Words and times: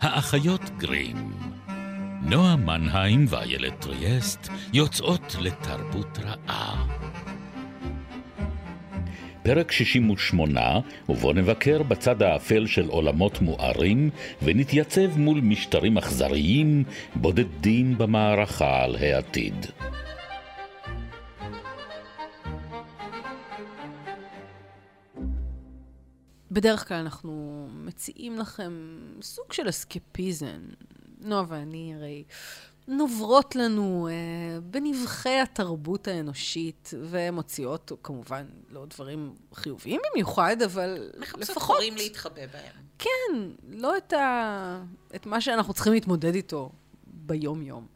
האחיות 0.00 0.70
גרים. 0.76 1.32
נועה 2.22 2.56
מנהיים 2.56 3.24
ואיילת 3.28 3.80
טריאסט 3.80 4.48
יוצאות 4.72 5.36
לתרבות 5.40 6.18
רעה. 6.18 6.86
פרק 9.42 9.72
68, 9.72 10.60
ובו 11.08 11.32
נבקר 11.32 11.82
בצד 11.82 12.22
האפל 12.22 12.66
של 12.66 12.88
עולמות 12.88 13.40
מוארים, 13.42 14.10
ונתייצב 14.42 15.18
מול 15.18 15.40
משטרים 15.40 15.98
אכזריים, 15.98 16.84
בודדים 17.14 17.98
במערכה 17.98 18.82
על 18.82 18.96
העתיד. 18.96 19.66
בדרך 26.50 26.88
כלל 26.88 26.96
אנחנו 26.96 27.57
מציעים 27.88 28.38
לכם 28.38 28.98
סוג 29.22 29.52
של 29.52 29.68
אסקפיזם. 29.68 30.60
נועה 31.20 31.44
ואני 31.48 31.94
הרי 31.94 32.24
נוברות 32.88 33.56
לנו 33.56 34.08
אה, 34.10 34.60
בנבחי 34.60 35.40
התרבות 35.40 36.08
האנושית, 36.08 36.90
ומוציאות 37.02 37.92
כמובן 38.02 38.46
לא 38.70 38.86
דברים 38.86 39.34
חיוביים 39.54 40.00
במיוחד, 40.12 40.62
אבל 40.64 41.10
מחפשות 41.18 41.40
לפחות... 41.40 41.76
חורים 41.76 41.96
להתחבא 41.96 42.46
בהם. 42.46 42.74
כן, 42.98 43.36
לא 43.68 43.96
את, 43.96 44.12
ה... 44.12 44.82
את 45.14 45.26
מה 45.26 45.40
שאנחנו 45.40 45.74
צריכים 45.74 45.92
להתמודד 45.92 46.34
איתו 46.34 46.72
ביום-יום. 47.06 47.86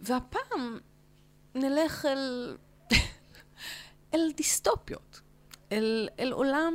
והפעם 0.00 0.78
נלך 1.54 2.06
אל, 2.06 2.56
אל 4.14 4.32
דיסטופיות, 4.36 5.20
אל, 5.72 6.08
אל 6.20 6.32
עולם 6.32 6.74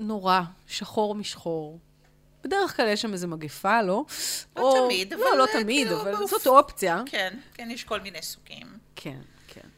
נורא, 0.00 0.40
שחור 0.66 1.14
משחור. 1.14 1.78
בדרך 2.44 2.76
כלל 2.76 2.88
יש 2.88 3.02
שם 3.02 3.12
איזו 3.12 3.28
מגפה, 3.28 3.82
לא? 3.82 4.04
לא 4.56 4.74
תמיד, 4.84 5.12
אבל... 5.12 5.22
לא, 5.22 5.36
לא 5.38 5.46
אה, 5.46 5.62
תמיד, 5.62 5.86
כאילו, 5.86 6.02
אבל 6.02 6.12
באופ- 6.16 6.30
זאת 6.30 6.46
אופציה. 6.46 7.02
כן, 7.06 7.38
כן, 7.54 7.68
יש 7.70 7.84
כל 7.84 8.00
מיני 8.00 8.22
סוגים. 8.22 8.78
כן, 8.96 9.20
כן. 9.48 9.68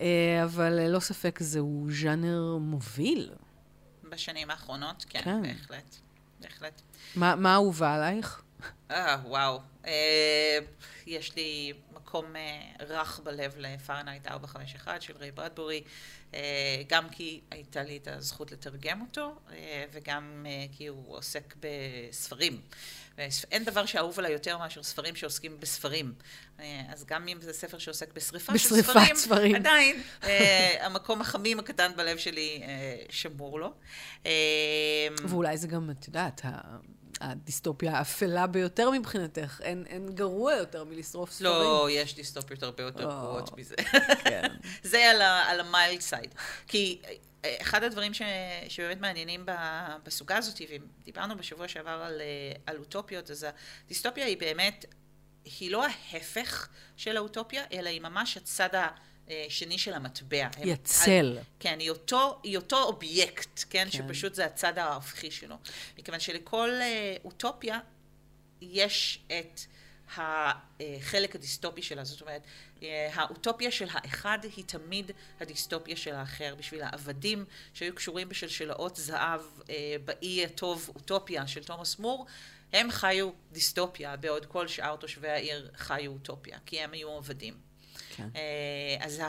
אה, 0.00 0.40
אבל 0.44 0.72
ללא 0.72 1.00
ספק 1.00 1.38
זהו 1.42 1.86
ז'אנר 1.90 2.56
מוביל. 2.60 3.30
בשנים 4.10 4.50
האחרונות, 4.50 5.04
כן, 5.08 5.20
כן. 5.24 5.42
בהחלט. 5.42 5.96
בהחלט. 6.40 6.82
מה 7.16 7.34
מה 7.36 7.54
אהובה 7.54 7.94
עלייך? 7.94 8.42
אה, 8.90 9.16
וואו. 9.24 9.60
אה, 9.86 10.58
יש 11.06 11.36
לי 11.36 11.72
מקום 11.94 12.36
אה, 12.36 12.60
רך 12.86 13.20
בלב 13.24 13.54
לפארנייט 13.56 14.26
451 14.26 15.02
של 15.02 15.16
ריי 15.16 15.30
ברדבורי, 15.32 15.76
אה, 15.76 15.82
גם 16.88 17.08
כי 17.08 17.40
הייתה 17.50 17.82
לי 17.82 17.96
את 17.96 18.08
הזכות 18.08 18.52
לתרגם 18.52 19.00
אותו, 19.00 19.34
אה, 19.52 19.84
וגם 19.92 20.46
אה, 20.48 20.66
כי 20.72 20.86
הוא 20.86 21.16
עוסק 21.16 21.54
בספרים. 21.60 22.60
אין 23.50 23.64
דבר 23.64 23.86
שאהוב 23.86 24.18
עליי 24.18 24.32
יותר 24.32 24.58
מאשר 24.58 24.82
ספרים 24.82 25.16
שעוסקים 25.16 25.60
בספרים. 25.60 26.12
אה, 26.60 26.82
אז 26.92 27.04
גם 27.04 27.28
אם 27.28 27.40
זה 27.40 27.52
ספר 27.52 27.78
שעוסק 27.78 28.12
בשריפה 28.12 28.58
של 28.58 28.68
בשריפת 28.68 28.90
ספרים, 28.90 29.16
ספרים. 29.16 29.54
עדיין 29.54 30.02
אה, 30.24 30.86
המקום 30.86 31.20
החמים 31.20 31.58
הקטן 31.58 31.92
בלב 31.96 32.18
שלי 32.18 32.62
אה, 32.62 32.96
שמור 33.10 33.60
לו. 33.60 33.72
אה, 34.26 34.30
ואולי 35.24 35.56
זה 35.56 35.66
גם, 35.66 35.90
את 35.90 36.06
יודעת, 36.06 36.40
הדיסטופיה 37.20 37.98
האפלה 37.98 38.46
ביותר 38.46 38.90
מבחינתך. 38.90 39.60
אין, 39.62 39.84
אין 39.86 40.14
גרוע 40.14 40.52
יותר 40.54 40.84
מלשרוף 40.84 41.30
ספרים. 41.32 41.50
לא, 41.52 41.88
יש 41.90 42.14
דיסטופיות 42.14 42.62
הרבה 42.62 42.82
יותר 42.82 43.04
או. 43.04 43.20
גרועות 43.20 43.58
מזה. 43.58 43.74
כן. 44.24 44.48
זה 44.82 45.10
על 45.10 45.20
ה- 45.22 45.44
על 45.50 45.60
ה 45.60 45.68
mild 45.68 46.00
side. 46.00 46.34
כי 46.66 47.02
אה, 47.44 47.56
אחד 47.60 47.82
הדברים 47.82 48.14
ש, 48.14 48.22
שבאמת 48.68 49.00
מעניינים 49.00 49.46
בסוגה 50.04 50.36
הזאת, 50.36 50.60
ודיברנו 51.02 51.36
בשבוע 51.36 51.68
שעבר 51.68 51.90
על, 51.90 52.20
אה, 52.20 52.26
על 52.66 52.76
אוטופיות, 52.78 53.30
אז 53.30 53.46
הדיסטופיה 53.86 54.26
היא 54.26 54.38
באמת, 54.38 54.84
היא 55.58 55.70
לא 55.70 55.84
ההפך 55.86 56.68
של 56.96 57.16
האוטופיה, 57.16 57.64
אלא 57.72 57.88
היא 57.88 58.00
ממש 58.00 58.36
הצד 58.36 58.68
השני 59.46 59.78
של 59.78 59.94
המטבע. 59.94 60.44
הם- 60.56 60.62
היא 60.62 60.72
הצל. 60.72 61.38
כן, 61.60 61.76
היא 61.80 61.90
אותו, 61.90 62.40
היא 62.42 62.56
אותו 62.56 62.82
אובייקט, 62.82 63.64
כן? 63.70 63.88
כן. 63.90 63.98
שפשוט 63.98 64.34
זה 64.34 64.44
הצד 64.44 64.78
ההפכי 64.78 65.30
שלו. 65.30 65.56
מכיוון 65.98 66.20
שלכל 66.20 66.70
אה, 66.82 67.16
אוטופיה 67.24 67.78
יש 68.60 69.20
את 69.26 69.60
החלק 70.16 71.34
הדיסטופי 71.34 71.82
שלה. 71.82 72.04
זאת 72.04 72.20
אומרת, 72.20 72.42
אה, 72.82 73.10
האוטופיה 73.14 73.70
של 73.70 73.86
האחד 73.90 74.38
היא 74.56 74.64
תמיד 74.64 75.10
הדיסטופיה 75.40 75.96
של 75.96 76.14
האחר. 76.14 76.54
בשביל 76.58 76.82
העבדים 76.82 77.44
שהיו 77.74 77.94
קשורים 77.94 78.28
בשלשלאות 78.28 78.96
זהב 78.96 79.40
אה, 79.70 79.74
באי 80.04 80.44
הטוב 80.44 80.90
אוטופיה 80.94 81.46
של 81.46 81.64
תומאס 81.64 81.98
מור, 81.98 82.26
הם 82.72 82.90
חיו 82.90 83.30
דיסטופיה, 83.52 84.16
בעוד 84.16 84.46
כל 84.46 84.68
שאר 84.68 84.96
תושבי 84.96 85.28
העיר 85.28 85.70
חיו 85.76 86.12
אוטופיה, 86.12 86.58
כי 86.66 86.80
הם 86.80 86.92
היו 86.92 87.10
עבדים. 87.16 87.67
כן. 88.18 88.28
אה, 88.36 89.06
אז 89.06 89.20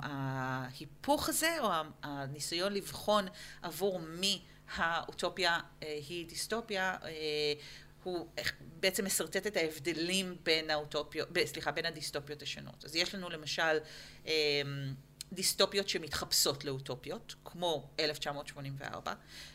ההיפוך 0.00 1.28
הזה, 1.28 1.56
או 1.60 1.70
הניסיון 2.02 2.72
לבחון 2.72 3.26
עבור 3.62 3.98
מי 4.00 4.42
האוטופיה 4.74 5.60
אה, 5.82 5.98
היא 6.08 6.26
דיסטופיה, 6.28 6.96
אה, 7.04 7.08
הוא 8.02 8.28
בעצם 8.60 9.04
משרטט 9.04 9.46
את 9.46 9.56
ההבדלים 9.56 10.36
בין 10.42 10.70
האוטופיות, 10.70 11.28
סליחה, 11.44 11.70
בין 11.70 11.86
הדיסטופיות 11.86 12.42
השונות. 12.42 12.84
אז 12.84 12.96
יש 12.96 13.14
לנו 13.14 13.30
למשל 13.30 13.78
דיסטופיות 15.32 15.88
שמתחפשות 15.88 16.64
לאוטופיות, 16.64 17.34
כמו 17.44 17.88
1984, 18.00 19.14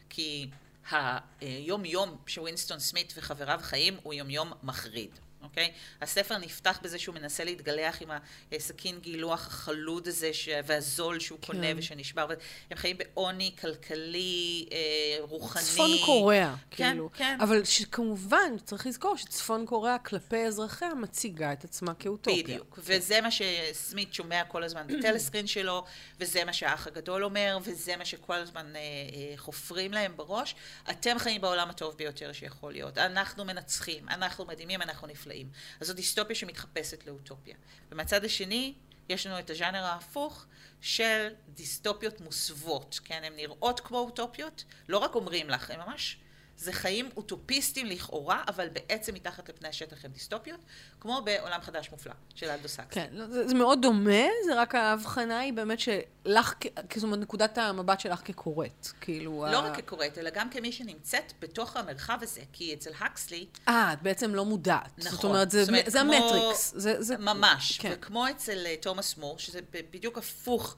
כי 0.10 0.50
היום-יום 0.90 2.18
שווינסטון 2.28 2.80
סמית 2.80 3.14
וחבריו 3.18 3.60
חיים 3.64 3.98
הוא 4.04 4.14
יום-יום 4.14 4.54
מחריד. 4.64 5.20
אוקיי? 5.44 5.72
הספר 6.02 6.38
נפתח 6.38 6.80
בזה 6.82 7.00
שהוא 7.00 7.16
מנסה 7.16 7.44
להתגלח 7.44 8.02
עם 8.02 8.10
הסכין 8.52 9.00
גילוח 9.00 9.48
החלוד 9.48 10.08
הזה 10.08 10.34
ש... 10.34 10.50
והזול 10.66 11.20
שהוא 11.20 11.40
כן. 11.42 11.48
קונה 11.48 11.68
ושנשבר. 11.78 12.28
הם 12.72 12.78
חיים 12.78 12.98
בעוני 12.98 13.56
כלכלי, 13.62 14.66
אה, 14.72 14.78
רוחני. 15.20 15.64
צפון 15.64 15.92
קוריאה, 16.06 16.56
כן, 16.72 16.90
כאילו. 16.92 17.10
כן. 17.14 17.38
אבל 17.42 17.64
שכמובן, 17.66 18.58
צריך 18.64 18.88
לזכור 18.88 19.18
שצפון 19.18 19.66
קוריאה 19.66 19.98
כלפי 19.98 20.46
אזרחיה 20.46 20.94
מציגה 20.94 21.54
את 21.54 21.64
עצמה 21.64 21.94
כאוטופיה. 21.94 22.44
בדיוק, 22.44 22.80
וזה 22.84 23.22
מה 23.22 23.30
שסמית 23.32 24.14
שומע 24.14 24.44
כל 24.44 24.64
הזמן 24.64 24.88
בטלסקרין 25.00 25.48
שלו, 25.48 25.86
וזה 26.20 26.46
מה 26.46 26.54
שהאח 26.54 26.88
הגדול 26.88 27.24
אומר, 27.24 27.58
וזה 27.64 27.98
מה 27.98 28.06
שכל 28.06 28.36
הזמן 28.36 28.76
אה, 28.76 28.82
אה, 28.82 29.34
חופרים 29.38 29.94
להם 29.94 30.18
בראש. 30.18 30.56
אתם 30.90 31.20
חיים 31.20 31.42
בעולם 31.42 31.70
הטוב 31.70 31.98
ביותר 31.98 32.34
שיכול 32.34 32.72
להיות. 32.72 32.98
אנחנו 32.98 33.46
מנצחים, 33.46 34.10
אנחנו 34.10 34.46
מדהימים, 34.46 34.82
אנחנו 34.82 35.08
נפלאים. 35.08 35.31
אז 35.80 35.88
זו 35.88 35.94
דיסטופיה 35.94 36.36
שמתחפשת 36.36 37.08
לאוטופיה. 37.08 37.56
ומהצד 37.92 38.26
השני, 38.26 38.74
יש 39.10 39.28
לנו 39.28 39.40
את 39.40 39.50
הז'אנר 39.50 39.84
ההפוך 39.84 40.46
של 40.82 41.28
דיסטופיות 41.48 42.22
מוסוות, 42.22 43.00
כן? 43.04 43.22
הן 43.24 43.34
נראות 43.36 43.80
כמו 43.80 43.98
אוטופיות, 43.98 44.64
לא 44.90 44.98
רק 44.98 45.16
אומרים 45.16 45.50
לך, 45.50 45.70
הן 45.70 45.80
ממש... 45.80 46.18
זה 46.58 46.74
חיים 46.74 47.10
אוטופיסטים 47.18 47.86
לכאורה, 47.86 48.44
אבל 48.48 48.68
בעצם 48.70 49.14
מתחת 49.14 49.50
לפני 49.50 49.68
השטח 49.68 50.06
הם 50.06 50.12
דיסטופיות, 50.12 50.60
כמו 51.00 51.22
בעולם 51.26 51.62
חדש 51.62 51.92
מופלא 51.92 52.14
של 52.36 52.50
אלדו 52.50 52.68
סקסי. 52.68 52.90
כן, 53.00 53.08
לא, 53.12 53.28
זה, 53.28 53.48
זה 53.48 53.54
מאוד 53.56 53.82
דומה, 53.82 54.12
זה 54.46 54.62
רק 54.62 54.76
ההבחנה 54.76 55.40
היא 55.40 55.54
באמת 55.54 55.80
שלך, 55.80 56.54
זאת 56.96 57.04
אומרת, 57.04 57.20
נקודת 57.20 57.58
המבט 57.58 58.00
שלך 58.00 58.22
כקוראת. 58.26 58.88
כאילו... 59.02 59.46
לא 59.52 59.58
ה- 59.58 59.62
רק 59.70 59.76
כקוראת, 59.78 60.18
אלא 60.18 60.30
גם 60.34 60.50
כמי 60.50 60.72
שנמצאת 60.72 61.34
בתוך 61.40 61.78
המרחב 61.78 62.18
הזה, 62.22 62.42
כי 62.54 62.74
אצל 62.74 62.92
הקסלי, 63.00 63.46
אה, 63.68 63.94
את 63.94 64.02
בעצם 64.02 64.36
לא 64.36 64.46
מודעת. 64.46 64.92
נכון. 64.98 65.12
זאת 65.12 65.24
אומרת, 65.24 65.52
זה, 65.52 65.62
זאת 65.64 65.70
אומרת, 65.70 65.86
זה 65.92 66.00
כמו- 66.00 66.14
המטריקס. 66.14 66.74
זה, 66.76 67.02
זה... 67.02 67.18
ממש, 67.18 67.78
כן. 67.82 67.92
וכמו 67.96 68.30
אצל 68.30 68.66
אה, 68.66 68.76
תומאס 68.82 69.18
מור, 69.18 69.40
שזה 69.40 69.60
בדיוק 69.92 70.18
הפוך 70.18 70.76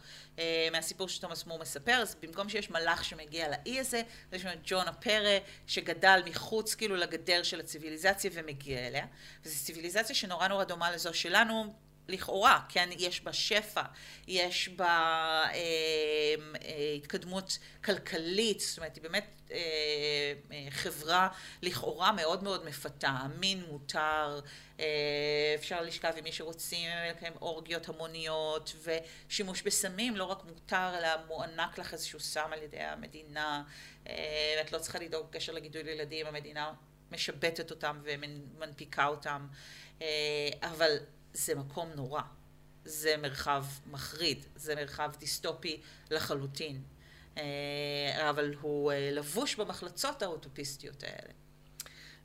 מהסיפור 0.72 1.10
שתומאס 1.10 1.46
מור 1.46 1.60
מספר, 1.60 1.92
אז 1.92 2.16
במקום 2.22 2.50
שיש 2.50 2.70
מלאך 2.70 3.04
שמגיע 3.06 3.50
לאי 3.50 3.80
הזה, 3.80 4.02
יש 4.32 4.46
לנו 4.46 4.62
ג'ון 4.66 4.88
הפרה, 4.88 5.38
שגדל 5.68 6.22
מחוץ 6.26 6.76
כאילו 6.76 6.96
לגדר 6.96 7.44
של 7.44 7.60
הציוויליזציה 7.60 8.32
ומגיע 8.34 8.88
אליה, 8.88 9.06
וזו 9.46 9.66
ציוויליזציה 9.66 10.16
שנורא 10.16 10.48
נורא 10.48 10.64
דומה 10.64 10.92
לזו 10.92 11.14
שלנו. 11.14 11.83
לכאורה, 12.08 12.60
כן, 12.70 12.90
יש 12.98 13.22
בה 13.22 13.34
שפע, 13.34 13.82
יש 14.28 14.70
בה 14.70 14.86
אה, 14.86 15.54
אה, 15.54 16.94
התקדמות 16.98 17.58
כלכלית, 17.84 18.60
זאת 18.60 18.78
אומרת, 18.78 18.96
היא 18.96 19.04
באמת 19.04 19.42
אה, 19.52 19.58
אה, 20.52 20.68
חברה 20.70 21.28
לכאורה 21.62 22.12
מאוד 22.12 22.44
מאוד 22.44 22.66
מפתה, 22.66 23.08
המין 23.08 23.64
מותר, 23.64 24.40
אה, 24.80 24.86
אפשר 25.56 25.82
לשכב 25.82 26.14
עם 26.18 26.24
מי 26.24 26.32
שרוצים, 26.32 26.90
לקיים 27.10 27.34
אורגיות 27.42 27.90
המוניות, 27.90 28.76
ושימוש 28.84 29.62
בסמים 29.62 30.16
לא 30.16 30.24
רק 30.24 30.44
מותר, 30.46 30.92
אלא 30.98 31.10
מוענק 31.28 31.78
לך 31.78 31.94
איזשהו 31.94 32.20
סם 32.20 32.50
על 32.54 32.64
ידי 32.64 32.80
המדינה, 32.80 33.64
אה, 34.08 34.62
את 34.62 34.72
לא 34.72 34.80
צריכה 34.80 35.00
לדאוג 35.00 35.28
בקשר 35.30 35.54
לגידול 35.54 35.88
ילדים, 35.88 36.26
המדינה 36.28 36.74
משבטת 37.12 37.72
אותם 37.72 38.00
ומנפיקה 38.04 39.08
אותם, 39.08 39.48
אה, 40.02 40.50
אבל 40.62 40.98
זה 41.34 41.56
מקום 41.56 41.90
נורא. 41.96 42.22
זה 42.86 43.16
מרחב 43.18 43.66
מחריד, 43.92 44.46
זה 44.56 44.76
מרחב 44.76 45.12
דיסטופי 45.20 45.82
לחלוטין. 46.12 46.82
אה, 47.38 48.30
אבל 48.30 48.54
הוא 48.62 48.92
אה, 48.92 49.10
לבוש 49.12 49.56
במחלצות 49.56 50.22
האוטופיסטיות 50.22 51.04
האלה. 51.04 51.34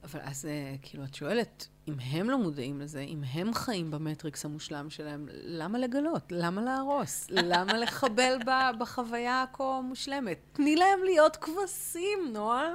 אבל 0.04 0.20
אז 0.22 0.46
אה, 0.46 0.74
כאילו, 0.82 1.04
את 1.04 1.14
שואלת, 1.14 1.68
אם 1.88 1.94
הם 2.00 2.30
לא 2.30 2.38
מודעים 2.38 2.80
לזה, 2.80 3.00
אם 3.00 3.22
הם 3.32 3.54
חיים 3.54 3.90
במטריקס 3.90 4.44
המושלם 4.44 4.90
שלהם, 4.90 5.28
למה 5.32 5.78
לגלות? 5.78 6.22
למה 6.30 6.62
להרוס? 6.62 7.26
למה 7.30 7.78
לחבל 7.78 8.38
בחוויה 8.78 9.42
הכה 9.42 9.80
מושלמת? 9.84 10.38
תני 10.52 10.76
להם 10.76 11.04
להיות 11.04 11.36
כבשים, 11.36 12.18
נועה. 12.32 12.68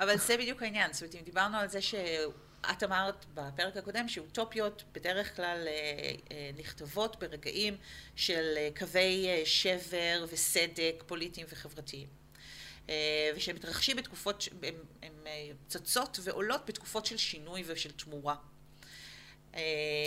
אבל 0.00 0.18
זה 0.18 0.36
בדיוק 0.36 0.62
העניין. 0.62 0.92
זאת 0.92 1.02
אומרת, 1.02 1.14
אם 1.14 1.20
דיברנו 1.24 1.56
על 1.56 1.68
זה 1.68 1.80
ש... 1.80 1.94
את 2.72 2.82
אמרת 2.82 3.24
בפרק 3.34 3.76
הקודם 3.76 4.08
שאוטופיות 4.08 4.84
בדרך 4.92 5.36
כלל 5.36 5.64
אה, 5.66 5.72
אה, 6.32 6.50
נכתבות 6.58 7.18
ברגעים 7.20 7.76
של 8.16 8.54
אה, 8.56 8.68
קווי 8.78 9.26
שבר 9.44 10.24
וסדק 10.28 11.04
פוליטיים 11.06 11.46
וחברתיים. 11.50 12.08
אה, 12.88 13.30
ושהם 13.36 13.56
מתרחשים 13.56 13.96
בתקופות, 13.96 14.48
הם, 14.62 14.74
הם 15.02 15.12
צצות 15.66 16.18
ועולות 16.22 16.66
בתקופות 16.66 17.06
של 17.06 17.16
שינוי 17.16 17.64
ושל 17.66 17.90
תמורה. 17.90 18.34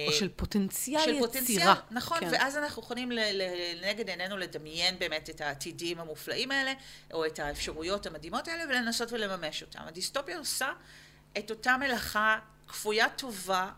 או 0.07 0.11
של 0.11 0.29
פוטנציאל 0.35 1.01
של 1.01 1.09
יצירה. 1.09 1.27
פוטנציאל, 1.27 1.71
נכון, 1.91 2.19
כן. 2.19 2.29
ואז 2.31 2.57
אנחנו 2.57 2.81
יכולים 2.81 3.11
לנגד 3.11 4.09
עינינו 4.09 4.37
לדמיין 4.37 4.99
באמת 4.99 5.29
את 5.29 5.41
העתידים 5.41 5.99
המופלאים 5.99 6.51
האלה, 6.51 6.73
או 7.13 7.25
את 7.25 7.39
האפשרויות 7.39 8.05
המדהימות 8.05 8.47
האלה, 8.47 8.63
ולנסות 8.63 9.11
ולממש 9.11 9.63
אותם. 9.63 9.79
הדיסטופיה 9.79 10.37
עושה 10.37 10.71
את 11.37 11.51
אותה 11.51 11.77
מלאכה 11.77 12.39
כפוית 12.67 13.11
טובה 13.15 13.71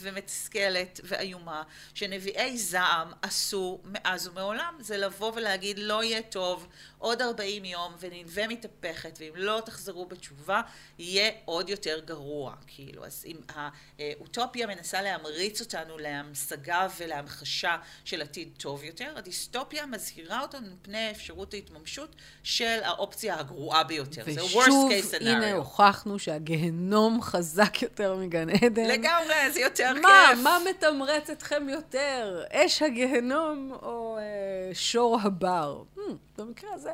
ומתסכלת 0.00 1.00
ואיומה, 1.04 1.62
שנביאי 1.94 2.58
זעם 2.58 3.12
עשו 3.22 3.80
מאז 3.84 4.28
ומעולם, 4.28 4.74
זה 4.80 4.96
לבוא 4.96 5.32
ולהגיד 5.34 5.78
לא 5.78 6.02
יהיה 6.02 6.22
טוב 6.22 6.68
עוד 7.04 7.22
40 7.22 7.64
יום 7.64 7.92
וננבה 8.00 8.48
מתהפכת, 8.48 9.18
ואם 9.20 9.32
לא 9.34 9.62
תחזרו 9.64 10.06
בתשובה, 10.06 10.60
יהיה 10.98 11.30
עוד 11.44 11.68
יותר 11.68 12.00
גרוע, 12.04 12.54
כאילו. 12.66 13.04
אז 13.04 13.24
אם 13.26 13.36
האוטופיה 13.48 14.66
מנסה 14.66 15.02
להמריץ 15.02 15.60
אותנו 15.60 15.98
להמשגה 15.98 16.88
ולהמחשה 16.98 17.76
של 18.04 18.22
עתיד 18.22 18.48
טוב 18.58 18.84
יותר, 18.84 19.12
הדיסטופיה 19.16 19.86
מזהירה 19.86 20.40
אותנו 20.42 20.66
מפני 20.80 21.10
אפשרות 21.10 21.54
ההתממשות 21.54 22.14
של 22.42 22.78
האופציה 22.82 23.38
הגרועה 23.38 23.84
ביותר. 23.84 24.24
זה 24.24 24.40
worst 24.40 24.58
ושוב, 24.58 24.90
case 24.90 25.16
הנה 25.20 25.52
scenario. 25.52 25.54
הוכחנו 25.54 26.18
שהגיהנום 26.18 27.22
חזק 27.22 27.82
יותר 27.82 28.14
מגן 28.14 28.50
עדן. 28.50 28.84
לגמרי, 28.84 29.50
זה 29.52 29.60
יותר 29.60 29.92
מה, 30.02 30.26
כיף. 30.30 30.38
מה 30.42 30.58
מתמרץ 30.70 31.30
אתכם 31.30 31.68
יותר? 31.68 32.44
אש 32.52 32.82
הגיהנום 32.82 33.72
או 33.82 34.18
אה, 34.18 34.74
שור 34.74 35.18
הבר? 35.22 35.82
במקרה 36.38 36.74
הזה. 36.74 36.90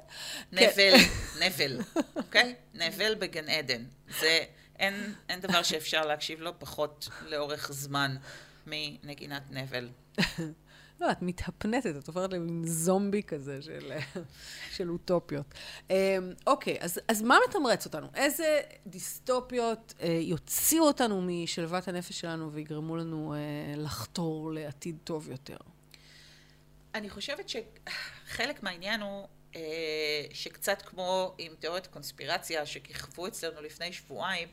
כן. 0.50 0.56
נבל, 0.56 0.94
נבל, 1.46 1.80
אוקיי? 2.16 2.54
נבל 2.74 3.14
בגן 3.14 3.48
עדן. 3.48 3.84
זה, 4.20 4.44
אין, 4.78 5.14
אין 5.28 5.40
דבר 5.40 5.62
שאפשר 5.62 6.06
להקשיב 6.06 6.40
לו 6.40 6.58
פחות 6.58 7.08
לאורך 7.26 7.72
זמן 7.72 8.16
מנגינת 8.66 9.42
נבל. 9.50 9.88
לא, 11.00 11.10
את 11.10 11.22
מתהפנטת, 11.22 11.96
את 11.98 12.06
הופכת 12.06 12.32
למין 12.32 12.66
זומבי 12.66 13.22
כזה 13.22 13.62
של, 13.62 13.92
של 14.70 14.90
אוטופיות. 14.90 15.46
אה, 15.90 16.18
אוקיי, 16.46 16.76
אז, 16.80 17.00
אז 17.08 17.22
מה 17.22 17.38
מתמרץ 17.48 17.84
אותנו? 17.86 18.06
איזה 18.14 18.60
דיסטופיות 18.86 19.94
אה, 20.00 20.18
יוציאו 20.22 20.84
אותנו 20.84 21.22
משלוות 21.22 21.88
הנפש 21.88 22.20
שלנו 22.20 22.52
ויגרמו 22.52 22.96
לנו 22.96 23.34
אה, 23.34 23.38
לחתור 23.76 24.52
לעתיד 24.52 24.96
טוב 25.04 25.30
יותר? 25.30 25.56
אני 26.94 27.10
חושבת 27.10 27.48
שחלק 28.30 28.62
מהעניין 28.62 29.00
הוא 29.00 29.28
אה, 29.56 29.60
שקצת 30.32 30.82
כמו 30.82 31.34
עם 31.38 31.54
תיאוריית 31.58 31.86
הקונספירציה 31.86 32.66
שכיכבו 32.66 33.26
אצלנו 33.26 33.62
לפני 33.62 33.92
שבועיים, 33.92 34.48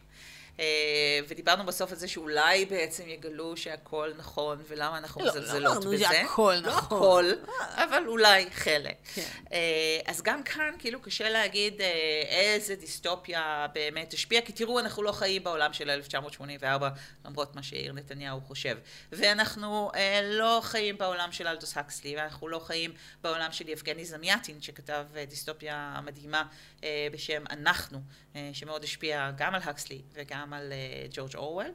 ודיברנו 1.28 1.66
בסוף 1.66 1.92
על 1.92 1.98
זה 1.98 2.08
שאולי 2.08 2.66
בעצם 2.66 3.04
יגלו 3.08 3.58
שהכל 3.58 4.12
נכון, 4.18 4.62
ולמה 4.68 4.98
אנחנו 4.98 5.22
לא, 5.22 5.28
מזלזלות 5.28 5.64
לא 5.64 5.72
אמרנו 5.72 5.92
בזה. 5.92 6.04
שהכל 6.04 6.56
לא 6.62 6.70
נכון. 6.70 6.98
הכל, 6.98 7.26
אבל 7.58 8.04
אולי 8.08 8.52
חלק. 8.52 8.96
כן. 9.14 9.22
אה, 9.52 10.00
אז 10.06 10.22
גם 10.22 10.44
כאן 10.44 10.76
כאילו 10.80 11.02
קשה 11.02 11.30
להגיד 11.30 11.82
אה, 11.82 12.22
איזה 12.30 12.76
דיסטופיה 12.76 13.68
באמת 13.74 14.10
תשפיע, 14.10 14.42
כי 14.42 14.52
תראו, 14.54 14.80
אנחנו 14.80 15.04
לא 15.04 15.12
חיים 15.12 15.44
בעולם 15.44 15.74
של 15.74 15.90
1984, 15.90 16.90
למרות 17.26 17.56
מה 17.56 17.64
שיאיר 17.64 17.94
נתניהו 17.94 18.42
חושב. 18.42 18.78
ואנחנו 19.12 19.92
אה, 19.96 20.22
לא 20.24 20.60
חיים 20.64 20.98
בעולם 20.98 21.32
של 21.32 21.48
אלדוס 21.48 21.78
הקסלי, 21.78 22.16
ואנחנו 22.18 22.48
לא 22.48 22.60
חיים 22.60 22.94
בעולם 23.22 23.52
של 23.52 23.70
יבגני 23.70 24.06
זמיאטין, 24.06 24.62
שכתב 24.62 25.06
אה, 25.16 25.26
דיסטופיה 25.26 26.00
מדהימה 26.06 26.44
אה, 26.84 27.08
בשם 27.12 27.44
אנחנו, 27.50 28.02
אה, 28.36 28.50
שמאוד 28.54 28.84
השפיע 28.84 29.32
גם 29.38 29.56
על 29.56 29.62
הקסלי 29.64 30.02
וגם 30.14 30.47
על 30.54 30.74
אה, 30.74 31.08
ג'ורג' 31.12 31.36
אורוול. 31.36 31.72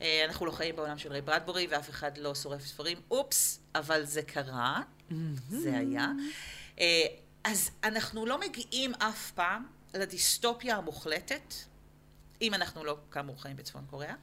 אה, 0.00 0.24
אנחנו 0.24 0.46
לא 0.46 0.50
חיים 0.50 0.76
בעולם 0.76 0.98
של 0.98 1.12
ריי 1.12 1.20
ברדבורי, 1.20 1.66
ואף 1.70 1.90
אחד 1.90 2.18
לא 2.18 2.34
שורף 2.34 2.66
ספרים. 2.66 3.00
אופס, 3.10 3.60
אבל 3.74 4.04
זה 4.04 4.22
קרה, 4.22 4.82
זה 5.48 5.78
היה. 5.78 6.08
אה, 6.80 7.06
אז 7.44 7.70
אנחנו 7.84 8.26
לא 8.26 8.40
מגיעים 8.40 8.94
אף 8.94 9.30
פעם 9.30 9.66
לדיסטופיה 9.94 10.76
המוחלטת, 10.76 11.54
אם 12.42 12.54
אנחנו 12.54 12.84
לא, 12.84 12.98
כאמור, 13.10 13.42
חיים 13.42 13.56
בצפון 13.56 13.84
קוריאה, 13.90 14.14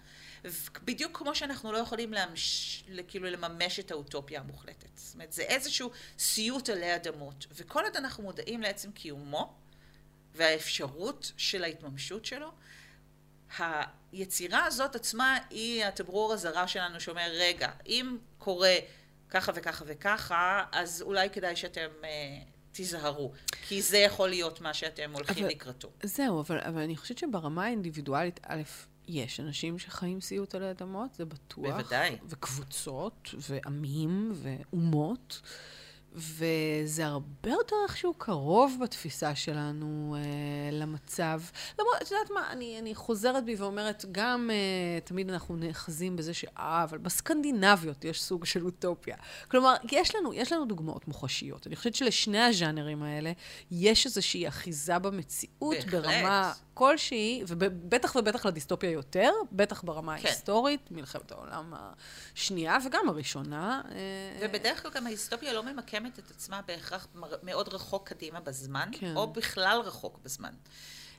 בדיוק 0.83 1.17
כמו 1.17 1.35
שאנחנו 1.35 1.71
לא 1.71 1.77
יכולים 1.77 2.13
להמש, 2.13 2.83
כאילו 3.07 3.29
לממש 3.29 3.79
את 3.79 3.91
האוטופיה 3.91 4.39
המוחלטת. 4.39 4.89
זאת 4.95 5.13
אומרת, 5.13 5.33
זה 5.33 5.41
איזשהו 5.41 5.91
סיוט 6.19 6.69
עלי 6.69 6.95
אדמות, 6.95 7.45
וכל 7.51 7.83
עוד 7.83 7.95
אנחנו 7.95 8.23
מודעים 8.23 8.61
לעצם 8.61 8.91
קיומו 8.91 9.53
והאפשרות 10.35 11.31
של 11.37 11.63
ההתממשות 11.63 12.25
שלו, 12.25 12.51
היצירה 13.57 14.65
הזאת 14.65 14.95
עצמה 14.95 15.37
היא 15.49 15.85
התברור 15.85 16.33
הזרה 16.33 16.67
שלנו 16.67 16.99
שאומר, 16.99 17.27
רגע, 17.39 17.71
אם 17.87 18.17
קורה 18.37 18.75
ככה 19.29 19.51
וככה 19.55 19.83
וככה, 19.87 20.63
אז 20.71 21.01
אולי 21.01 21.29
כדאי 21.29 21.55
שאתם 21.55 21.89
אה, 22.03 22.09
תיזהרו, 22.71 23.31
כי 23.67 23.81
זה 23.81 23.97
יכול 23.97 24.29
להיות 24.29 24.61
מה 24.61 24.73
שאתם 24.73 25.11
הולכים 25.13 25.43
אבל- 25.43 25.53
לקראתו. 25.53 25.89
זהו, 26.03 26.41
אבל, 26.41 26.59
אבל 26.59 26.81
אני 26.81 26.97
חושבת 26.97 27.17
שברמה 27.17 27.65
האינדיבידואלית, 27.65 28.39
א', 28.47 28.61
יש 29.07 29.39
אנשים 29.39 29.79
שחיים 29.79 30.21
סיוט 30.21 30.55
עלי 30.55 30.71
אדמות, 30.71 31.13
זה 31.13 31.25
בטוח. 31.25 31.65
בוודאי. 31.65 32.17
וקבוצות, 32.29 33.29
ועמים, 33.49 34.31
ואומות. 34.35 35.41
וזה 36.15 37.05
הרבה 37.05 37.49
יותר 37.49 37.75
איכשהו 37.87 38.13
קרוב 38.13 38.77
בתפיסה 38.81 39.35
שלנו 39.35 40.15
אה, 40.17 40.21
למצב. 40.71 41.41
למרות, 41.79 41.95
את 42.01 42.11
יודעת 42.11 42.29
מה, 42.33 42.51
אני, 42.51 42.79
אני 42.79 42.95
חוזרת 42.95 43.45
בי 43.45 43.55
ואומרת, 43.55 44.05
גם 44.11 44.49
אה, 44.53 44.99
תמיד 44.99 45.29
אנחנו 45.29 45.55
נאחזים 45.55 46.15
בזה 46.15 46.33
שאה, 46.33 46.83
אבל 46.83 46.97
בסקנדינביות 46.97 48.05
יש 48.05 48.23
סוג 48.23 48.45
של 48.45 48.65
אוטופיה. 48.65 49.15
כלומר, 49.47 49.75
יש 49.91 50.15
לנו, 50.15 50.33
יש 50.33 50.51
לנו 50.51 50.65
דוגמאות 50.65 51.07
מוחשיות. 51.07 51.67
אני 51.67 51.75
חושבת 51.75 51.95
שלשני 51.95 52.39
הז'אנרים 52.39 53.03
האלה 53.03 53.31
יש 53.71 54.05
איזושהי 54.05 54.47
אחיזה 54.47 54.99
במציאות 54.99 55.75
בהחלט. 55.75 55.93
ברמה 55.93 56.53
כלשהי, 56.73 57.43
ובטח 57.47 58.15
ובטח 58.15 58.45
לדיסטופיה 58.45 58.91
יותר, 58.91 59.31
בטח 59.51 59.81
ברמה 59.81 60.17
כן. 60.17 60.27
ההיסטורית, 60.27 60.91
מלחמת 60.91 61.31
העולם 61.31 61.73
השנייה 62.35 62.77
וגם 62.85 63.09
הראשונה. 63.09 63.81
אה, 63.91 63.97
ובדרך 64.41 64.81
כלל 64.81 64.91
גם 64.91 65.07
ההיסטופיה 65.07 65.53
לא 65.53 65.63
ממקמת 65.63 66.19
את 66.19 66.31
עצמה 66.31 66.61
בהכרח 66.67 67.07
מאוד 67.43 67.73
רחוק 67.73 68.09
קדימה 68.09 68.39
בזמן, 68.39 68.89
כן. 68.91 69.15
או 69.15 69.27
בכלל 69.33 69.81
רחוק 69.85 70.19
בזמן. 70.23 70.53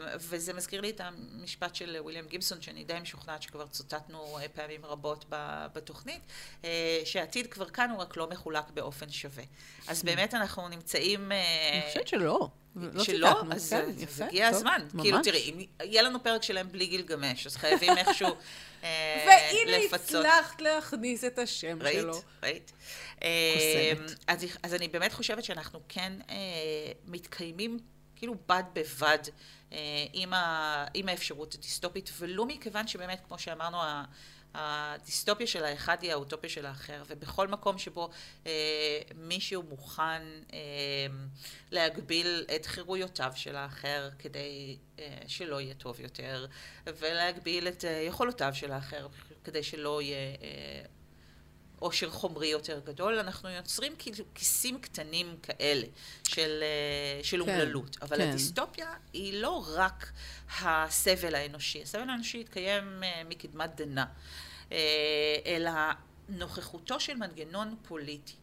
וזה 0.00 0.52
מזכיר 0.52 0.80
לי 0.80 0.90
את 0.90 1.00
המשפט 1.00 1.74
של 1.74 1.96
וויליאם 2.00 2.26
גיבסון, 2.26 2.62
שאני 2.62 2.84
די 2.84 2.94
משוכנעת 3.02 3.42
שכבר 3.42 3.66
צוטטנו 3.66 4.38
אה, 4.38 4.48
פעמים 4.48 4.84
רבות 4.84 5.24
בתוכנית, 5.72 6.20
אה, 6.64 7.00
שהעתיד 7.04 7.46
כבר 7.46 7.68
כאן, 7.68 7.90
הוא 7.90 8.00
רק 8.00 8.16
לא 8.16 8.28
מחולק 8.30 8.70
באופן 8.70 9.10
שווה. 9.10 9.44
אז 9.88 10.02
באמת 10.02 10.34
אנחנו 10.34 10.68
נמצאים... 10.68 11.32
אה, 11.32 11.70
אני 11.72 11.88
חושבת 11.88 12.08
שלא. 12.08 12.48
לא 12.76 13.04
שלא, 13.04 13.28
ציטטנו, 13.28 13.52
אז 13.52 13.70
כן, 13.70 13.90
יפה, 13.98 14.24
הגיע 14.24 14.48
טוב, 14.48 14.56
הזמן. 14.56 14.80
ממש. 14.94 15.02
כאילו, 15.02 15.18
תראי, 15.22 15.50
אם 15.50 15.64
יהיה 15.82 16.02
לנו 16.02 16.22
פרק 16.22 16.42
שלהם 16.42 16.72
בלי 16.72 16.86
גילגמש, 16.86 17.46
אז 17.46 17.56
חייבים 17.56 17.92
איכשהו 17.98 18.28
אה, 18.84 19.24
והנה 19.26 19.78
לפצות. 19.78 20.00
הצלחת 20.00 20.60
להכניס 20.60 21.24
את 21.24 21.38
השם 21.38 21.82
ראית? 21.82 22.00
שלו. 22.00 22.22
ראית? 22.42 22.72
קוסמת. 23.14 23.20
אה, 23.22 24.14
אז, 24.26 24.46
אז 24.62 24.74
אני 24.74 24.88
באמת 24.88 25.12
חושבת 25.12 25.44
שאנחנו 25.44 25.80
כן 25.88 26.12
אה, 26.30 26.36
מתקיימים 27.06 27.78
כאילו 28.24 28.36
בד 28.48 28.62
בבד 28.72 29.18
אה, 29.72 29.78
עם, 30.12 30.32
ה, 30.34 30.86
עם 30.94 31.08
האפשרות 31.08 31.54
הדיסטופית, 31.54 32.10
ולו 32.18 32.46
מכיוון 32.46 32.86
שבאמת, 32.86 33.20
כמו 33.28 33.38
שאמרנו, 33.38 33.78
הדיסטופיה 34.54 35.46
של 35.46 35.64
האחד 35.64 35.96
היא 36.02 36.12
האוטופיה 36.12 36.50
של 36.50 36.66
האחר, 36.66 37.02
ובכל 37.06 37.48
מקום 37.48 37.78
שבו 37.78 38.10
אה, 38.46 39.00
מישהו 39.14 39.62
מוכן 39.62 40.22
אה, 40.52 40.58
להגביל 41.70 42.44
את 42.56 42.66
חירויותיו 42.66 43.32
של 43.34 43.56
האחר 43.56 44.10
כדי 44.18 44.76
אה, 44.98 45.18
שלא 45.26 45.60
יהיה 45.60 45.74
טוב 45.74 46.00
יותר, 46.00 46.46
ולהגביל 46.86 47.68
את 47.68 47.84
אה, 47.84 47.90
יכולותיו 47.90 48.52
של 48.54 48.72
האחר 48.72 49.06
כדי 49.44 49.62
שלא 49.62 50.02
יהיה... 50.02 50.36
אה, 50.42 50.82
עושר 51.84 52.10
חומרי 52.10 52.46
יותר 52.46 52.80
גדול, 52.84 53.18
אנחנו 53.18 53.48
יוצרים 53.48 53.96
כיסים 54.34 54.80
קטנים 54.80 55.36
כאלה 55.42 55.86
של, 56.28 56.62
אה, 56.62 57.24
של 57.24 57.44
כן, 57.44 57.50
אומללות. 57.50 57.96
אבל 58.02 58.16
כן. 58.16 58.28
הדיסטופיה 58.28 58.94
היא 59.12 59.42
לא 59.42 59.64
רק 59.74 60.12
הסבל 60.62 61.34
האנושי, 61.34 61.82
הסבל 61.82 62.10
האנושי 62.10 62.40
התקיים 62.40 63.02
אה, 63.04 63.22
מקדמת 63.28 63.70
דנא, 63.74 64.04
אלא 65.46 65.70
נוכחותו 66.28 67.00
של 67.00 67.14
מנגנון 67.14 67.76
פוליטי. 67.82 68.34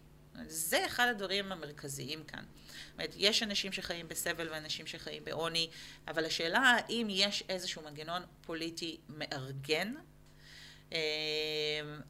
זה 0.47 0.85
אחד 0.85 1.07
הדברים 1.07 1.51
המרכזיים 1.51 2.23
כאן. 2.23 2.43
זאת 2.43 2.93
אומרת, 2.93 3.13
יש 3.17 3.43
אנשים 3.43 3.71
שחיים 3.71 4.07
בסבל 4.07 4.49
ואנשים 4.51 4.87
שחיים 4.87 5.25
בעוני, 5.25 5.69
אבל 6.07 6.25
השאלה 6.25 6.59
האם 6.59 7.07
יש 7.09 7.43
איזשהו 7.49 7.81
מנגנון 7.81 8.21
פוליטי 8.41 8.97
מארגן, 9.09 9.93
אה, 10.93 10.99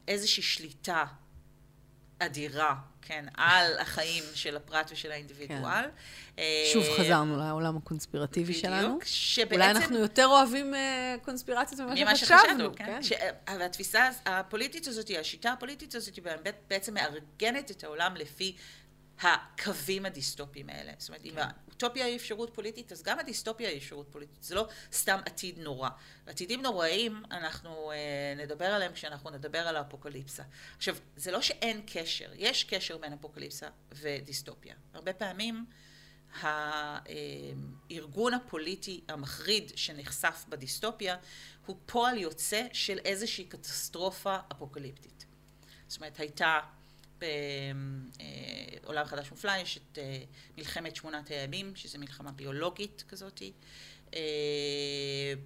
איזושהי 0.08 0.42
שליטה 0.42 1.04
אדירה, 2.26 2.74
כן, 3.02 3.24
על 3.34 3.78
החיים 3.78 4.24
של 4.34 4.56
הפרט 4.56 4.90
ושל 4.92 5.12
האינדיבידואל. 5.12 5.84
כן. 6.36 6.42
שוב 6.72 6.84
חזרנו 6.98 7.36
לעולם 7.36 7.76
הקונספירטיבי 7.76 8.52
בדיוק, 8.52 8.62
שלנו. 8.62 8.98
שבעצם... 9.04 9.54
אולי 9.54 9.70
אנחנו 9.70 9.98
יותר 9.98 10.26
אוהבים 10.26 10.74
קונספירציות 11.24 11.80
ממה 11.80 12.16
שחשבנו, 12.16 12.76
כן? 12.76 12.84
כן. 12.86 13.02
ש... 13.02 13.12
אבל 13.48 13.62
התפיסה 13.62 14.08
הפוליטית 14.26 14.86
הזאת, 14.86 15.10
השיטה 15.20 15.52
הפוליטית 15.52 15.94
הזאת, 15.94 16.18
בעצם 16.68 16.94
מארגנת 16.94 17.70
את 17.70 17.84
העולם 17.84 18.14
לפי 18.16 18.56
הקווים 19.22 20.06
הדיסטופיים 20.06 20.70
האלה. 20.70 20.92
זאת 20.98 21.08
אומרת, 21.08 21.24
אם 21.24 21.30
כן. 21.34 21.48
האוטופיה 21.68 22.06
היא 22.06 22.16
אפשרות 22.16 22.54
פוליטית, 22.54 22.92
אז 22.92 23.02
גם 23.02 23.18
הדיסטופיה 23.18 23.68
היא 23.68 23.78
אפשרות 23.78 24.06
פוליטית. 24.10 24.42
זה 24.42 24.54
לא 24.54 24.68
סתם 24.92 25.20
עתיד 25.26 25.58
נורא. 25.58 25.88
עתידים 26.26 26.62
נוראים, 26.62 27.22
אנחנו 27.30 27.92
אה, 27.92 28.34
נדבר 28.36 28.66
עליהם 28.66 28.92
כשאנחנו 28.92 29.30
נדבר 29.30 29.58
על 29.58 29.76
האפוקליפסה. 29.76 30.42
עכשיו, 30.76 30.96
זה 31.16 31.30
לא 31.30 31.42
שאין 31.42 31.82
קשר, 31.86 32.30
יש 32.34 32.64
קשר 32.64 32.98
בין 32.98 33.12
אפוקליפסה 33.12 33.68
ודיסטופיה. 33.92 34.74
הרבה 34.94 35.12
פעמים 35.12 35.64
הארגון 36.40 38.34
הפוליטי 38.34 39.00
המחריד 39.08 39.72
שנחשף 39.76 40.44
בדיסטופיה 40.48 41.16
הוא 41.66 41.76
פועל 41.86 42.18
יוצא 42.18 42.66
של 42.72 42.98
איזושהי 42.98 43.44
קטסטרופה 43.44 44.36
אפוקליפטית. 44.52 45.26
זאת 45.88 46.00
אומרת, 46.00 46.20
הייתה 46.20 46.60
בעולם 48.82 49.06
חדש 49.06 49.30
מופלא 49.30 49.52
יש 49.52 49.76
את 49.78 49.98
אה, 49.98 50.18
מלחמת 50.58 50.96
שמונת 50.96 51.30
הימים, 51.30 51.76
שזו 51.76 51.98
מלחמה 51.98 52.32
ביולוגית 52.32 53.04
כזאת. 53.08 53.42
אה, 54.14 54.20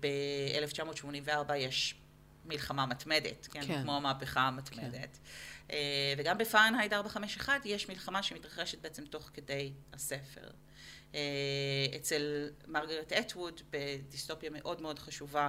ב-1984 0.01 1.55
יש 1.57 1.95
מלחמה 2.45 2.87
מתמדת, 2.87 3.47
כן? 3.47 3.67
כן. 3.67 3.83
כמו 3.83 3.97
המהפכה 3.97 4.41
המתמדת. 4.41 5.19
כן. 5.69 5.77
וגם 6.19 6.39
בפארנהייד 6.39 6.93
451 6.93 7.61
יש 7.65 7.89
מלחמה 7.89 8.23
שמתרחשת 8.23 8.79
בעצם 8.79 9.05
תוך 9.07 9.31
כדי 9.35 9.73
הספר. 9.93 10.51
אצל 11.97 12.49
מרגרט 12.67 13.13
אטווד, 13.13 13.61
בדיסטופיה 13.71 14.51
מאוד 14.51 14.81
מאוד 14.83 14.99
חשובה, 14.99 15.49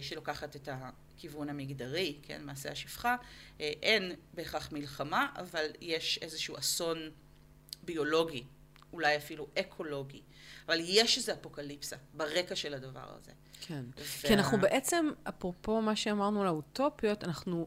שלוקחת 0.00 0.56
את. 0.56 0.68
הכיוון 1.16 1.48
המגדרי, 1.48 2.18
כן, 2.22 2.42
מעשה 2.44 2.72
השפחה, 2.72 3.16
אה, 3.60 3.72
אין 3.82 4.12
בהכרח 4.34 4.72
מלחמה, 4.72 5.28
אבל 5.36 5.66
יש 5.80 6.18
איזשהו 6.22 6.58
אסון 6.58 6.98
ביולוגי, 7.82 8.44
אולי 8.92 9.16
אפילו 9.16 9.46
אקולוגי, 9.60 10.22
אבל 10.68 10.78
יש 10.80 11.16
איזו 11.16 11.32
אפוקליפסה 11.32 11.96
ברקע 12.14 12.56
של 12.56 12.74
הדבר 12.74 13.14
הזה. 13.18 13.32
כן, 13.60 13.84
וה... 13.96 14.28
כי 14.28 14.34
אנחנו 14.34 14.58
בעצם, 14.60 15.10
אפרופו 15.28 15.82
מה 15.82 15.96
שאמרנו 15.96 16.40
על 16.40 16.46
האוטופיות, 16.46 17.24
אנחנו... 17.24 17.66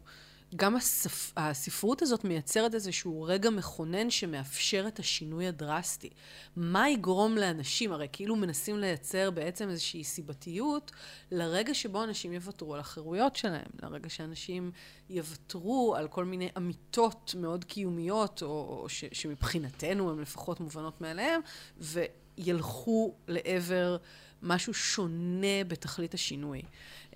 גם 0.55 0.75
הספ... 0.75 1.33
הספרות 1.37 2.01
הזאת 2.01 2.23
מייצרת 2.23 2.73
איזשהו 2.73 3.23
רגע 3.23 3.49
מכונן 3.49 4.09
שמאפשר 4.09 4.85
את 4.87 4.99
השינוי 4.99 5.47
הדרסטי. 5.47 6.09
מה 6.55 6.89
יגרום 6.89 7.37
לאנשים, 7.37 7.91
הרי 7.91 8.07
כאילו 8.11 8.35
מנסים 8.35 8.77
לייצר 8.77 9.31
בעצם 9.31 9.69
איזושהי 9.69 10.03
סיבתיות 10.03 10.91
לרגע 11.31 11.73
שבו 11.73 12.03
אנשים 12.03 12.33
יוותרו 12.33 12.73
על 12.73 12.79
החירויות 12.79 13.35
שלהם, 13.35 13.69
לרגע 13.83 14.09
שאנשים 14.09 14.71
יוותרו 15.09 15.95
על 15.97 16.07
כל 16.07 16.25
מיני 16.25 16.49
אמיתות 16.57 17.35
מאוד 17.37 17.63
קיומיות, 17.63 18.41
או, 18.41 18.47
או 18.81 18.89
ש... 18.89 19.05
שמבחינתנו 19.11 20.11
הן 20.11 20.19
לפחות 20.19 20.59
מובנות 20.59 21.01
מאליהן, 21.01 21.41
וילכו 21.77 23.15
לעבר 23.27 23.97
משהו 24.41 24.73
שונה 24.73 25.63
בתכלית 25.67 26.13
השינוי. 26.13 26.61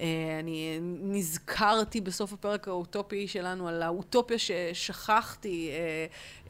אה, 0.01 0.39
אני 0.39 0.79
נזכרתי 1.01 2.01
בסוף 2.01 2.33
הפרק 2.33 2.67
האוטופי 2.67 3.27
שלנו 3.27 3.67
על 3.67 3.83
האוטופיה 3.83 4.37
ששכחתי, 4.39 5.69
אה, 5.71 6.05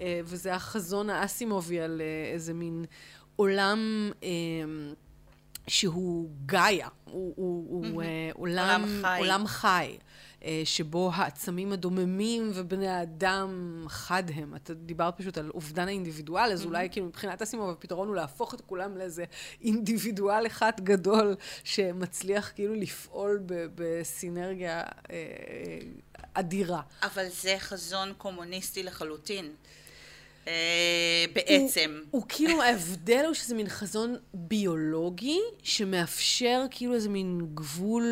אה, 0.05 0.21
וזה 0.23 0.55
החזון 0.55 1.09
האסימובי 1.09 1.79
על 1.79 2.01
איזה 2.33 2.53
מין 2.53 2.85
עולם... 3.35 4.11
שהוא 5.67 6.29
גאיה, 6.45 6.87
הוא, 7.05 7.33
הוא, 7.35 7.67
הוא. 7.69 8.03
עולם, 8.33 8.81
עולם 8.81 9.01
חי. 9.01 9.19
עולם 9.19 9.47
חי. 9.47 9.97
אה, 10.43 10.61
שבו 10.65 11.11
העצמים 11.13 11.71
הדוממים 11.73 12.51
ובני 12.53 12.87
האדם 12.87 13.83
חד 13.87 14.23
הם. 14.35 14.55
אתה 14.55 14.73
דיברת 14.73 15.17
פשוט 15.17 15.37
על 15.37 15.49
אובדן 15.53 15.87
האינדיבידואל, 15.87 16.51
אז 16.51 16.61
mm-hmm. 16.61 16.65
אולי 16.65 16.89
כאילו 16.91 17.05
מבחינת 17.05 17.41
אסימוב 17.41 17.69
הפתרון 17.69 18.07
הוא 18.07 18.15
להפוך 18.15 18.53
את 18.53 18.61
כולם 18.61 18.97
לאיזה 18.97 19.25
אינדיבידואל 19.61 20.47
אחד 20.47 20.71
גדול 20.79 21.35
שמצליח 21.63 22.51
כאילו 22.55 22.73
לפעול 22.73 23.43
בסינרגיה 23.75 24.81
אה, 25.11 25.15
אדירה. 26.33 26.81
אבל 27.03 27.25
זה 27.29 27.55
חזון 27.59 28.13
קומוניסטי 28.17 28.83
לחלוטין. 28.83 29.51
אה, 30.47 31.25
בעצם. 31.33 31.91
הוא, 32.11 32.21
הוא 32.21 32.23
כאילו, 32.29 32.61
ההבדל 32.61 33.23
הוא 33.25 33.33
שזה 33.33 33.55
מין 33.55 33.69
חזון 33.69 34.15
ביולוגי, 34.33 35.39
שמאפשר 35.63 36.65
כאילו 36.71 36.93
איזה 36.93 37.09
מין 37.09 37.41
גבול 37.53 38.05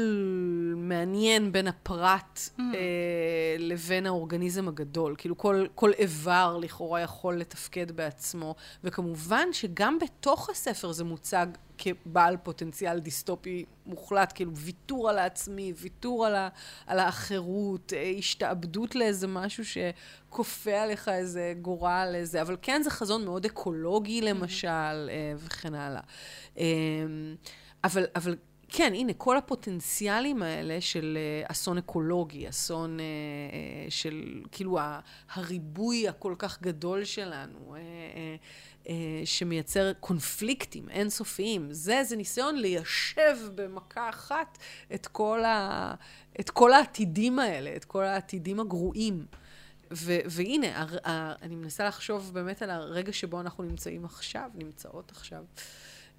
מעניין 0.77 1.51
בין 1.51 1.67
הפרט 1.67 2.39
mm. 2.39 2.61
אה, 2.61 3.55
לבין 3.59 4.05
האורגניזם 4.05 4.67
הגדול. 4.67 5.15
כאילו 5.17 5.37
כל, 5.37 5.65
כל 5.75 5.91
איבר 5.99 6.57
לכאורה 6.61 7.01
יכול 7.01 7.37
לתפקד 7.37 7.91
בעצמו, 7.91 8.55
וכמובן 8.83 9.47
שגם 9.51 9.99
בתוך 9.99 10.49
הספר 10.49 10.91
זה 10.91 11.03
מוצג 11.03 11.47
כבעל 11.81 12.37
פוטנציאל 12.37 12.99
דיסטופי 12.99 13.65
מוחלט, 13.85 14.31
כאילו 14.35 14.55
ויתור 14.55 15.09
על 15.09 15.17
העצמי, 15.17 15.73
ויתור 15.75 16.25
על, 16.25 16.35
ה, 16.35 16.49
על 16.87 16.99
האחרות, 16.99 17.93
אה, 17.93 18.13
השתעבדות 18.17 18.95
לאיזה 18.95 19.27
משהו 19.27 19.63
שכופה 19.65 20.81
עליך 20.81 21.07
איזה 21.07 21.53
גורל, 21.61 22.11
איזה, 22.15 22.41
אבל 22.41 22.57
כן 22.61 22.81
זה 22.83 22.89
חזון 22.89 23.25
מאוד 23.25 23.45
אקולוגי 23.45 24.21
למשל, 24.21 24.67
mm-hmm. 24.67 25.45
וכן 25.45 25.73
הלאה. 25.73 26.01
אמ, 26.57 27.35
אבל, 27.83 28.05
אבל 28.15 28.35
כן, 28.73 28.93
הנה, 28.95 29.13
כל 29.13 29.37
הפוטנציאלים 29.37 30.43
האלה 30.43 30.81
של 30.81 31.17
אסון 31.43 31.77
אקולוגי, 31.77 32.49
אסון 32.49 32.97
של 33.89 34.41
כאילו 34.51 34.79
הריבוי 35.33 36.07
הכל 36.07 36.35
כך 36.37 36.61
גדול 36.61 37.03
שלנו, 37.03 37.75
אה, 37.75 38.35
שמייצר 39.25 39.93
קונפליקטים 39.93 40.89
אינסופיים. 40.89 41.67
זה 41.71 41.99
איזה 41.99 42.15
ניסיון 42.15 42.55
ליישב 42.55 43.37
במכה 43.55 44.09
אחת 44.09 44.57
את 44.93 45.07
כל, 45.07 45.43
ה, 45.43 45.93
את 46.39 46.49
כל 46.49 46.73
העתידים 46.73 47.39
האלה, 47.39 47.75
את 47.75 47.85
כל 47.85 48.03
העתידים 48.03 48.59
הגרועים. 48.59 49.25
ו, 49.93 50.17
והנה, 50.25 50.81
הר, 50.81 50.97
הר, 51.03 51.33
אני 51.41 51.55
מנסה 51.55 51.87
לחשוב 51.87 52.33
באמת 52.33 52.61
על 52.61 52.69
הרגע 52.69 53.13
שבו 53.13 53.39
אנחנו 53.39 53.63
נמצאים 53.63 54.05
עכשיו, 54.05 54.49
נמצאות 54.55 55.11
עכשיו. 55.11 55.43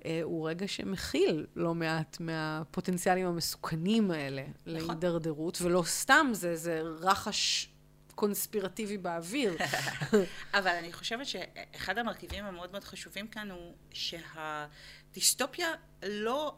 אה, 0.04 0.20
הוא 0.22 0.48
רגע 0.48 0.68
שמכיל 0.68 1.46
לא 1.56 1.74
מעט 1.74 2.16
מהפוטנציאלים 2.20 3.26
המסוכנים 3.26 4.10
האלה 4.10 4.42
נכון. 4.66 4.88
להידרדרות, 4.88 5.62
ולא 5.62 5.82
סתם, 5.86 6.30
זה, 6.32 6.56
זה 6.56 6.80
רחש 6.82 7.71
קונספירטיבי 8.14 8.98
באוויר. 8.98 9.56
אבל 10.58 10.70
אני 10.70 10.92
חושבת 10.92 11.26
שאחד 11.26 11.98
המרכיבים 11.98 12.44
המאוד 12.44 12.72
מאוד 12.72 12.84
חשובים 12.84 13.28
כאן 13.28 13.50
הוא 13.50 13.74
שהדיסטופיה 13.92 15.68
לא 16.02 16.54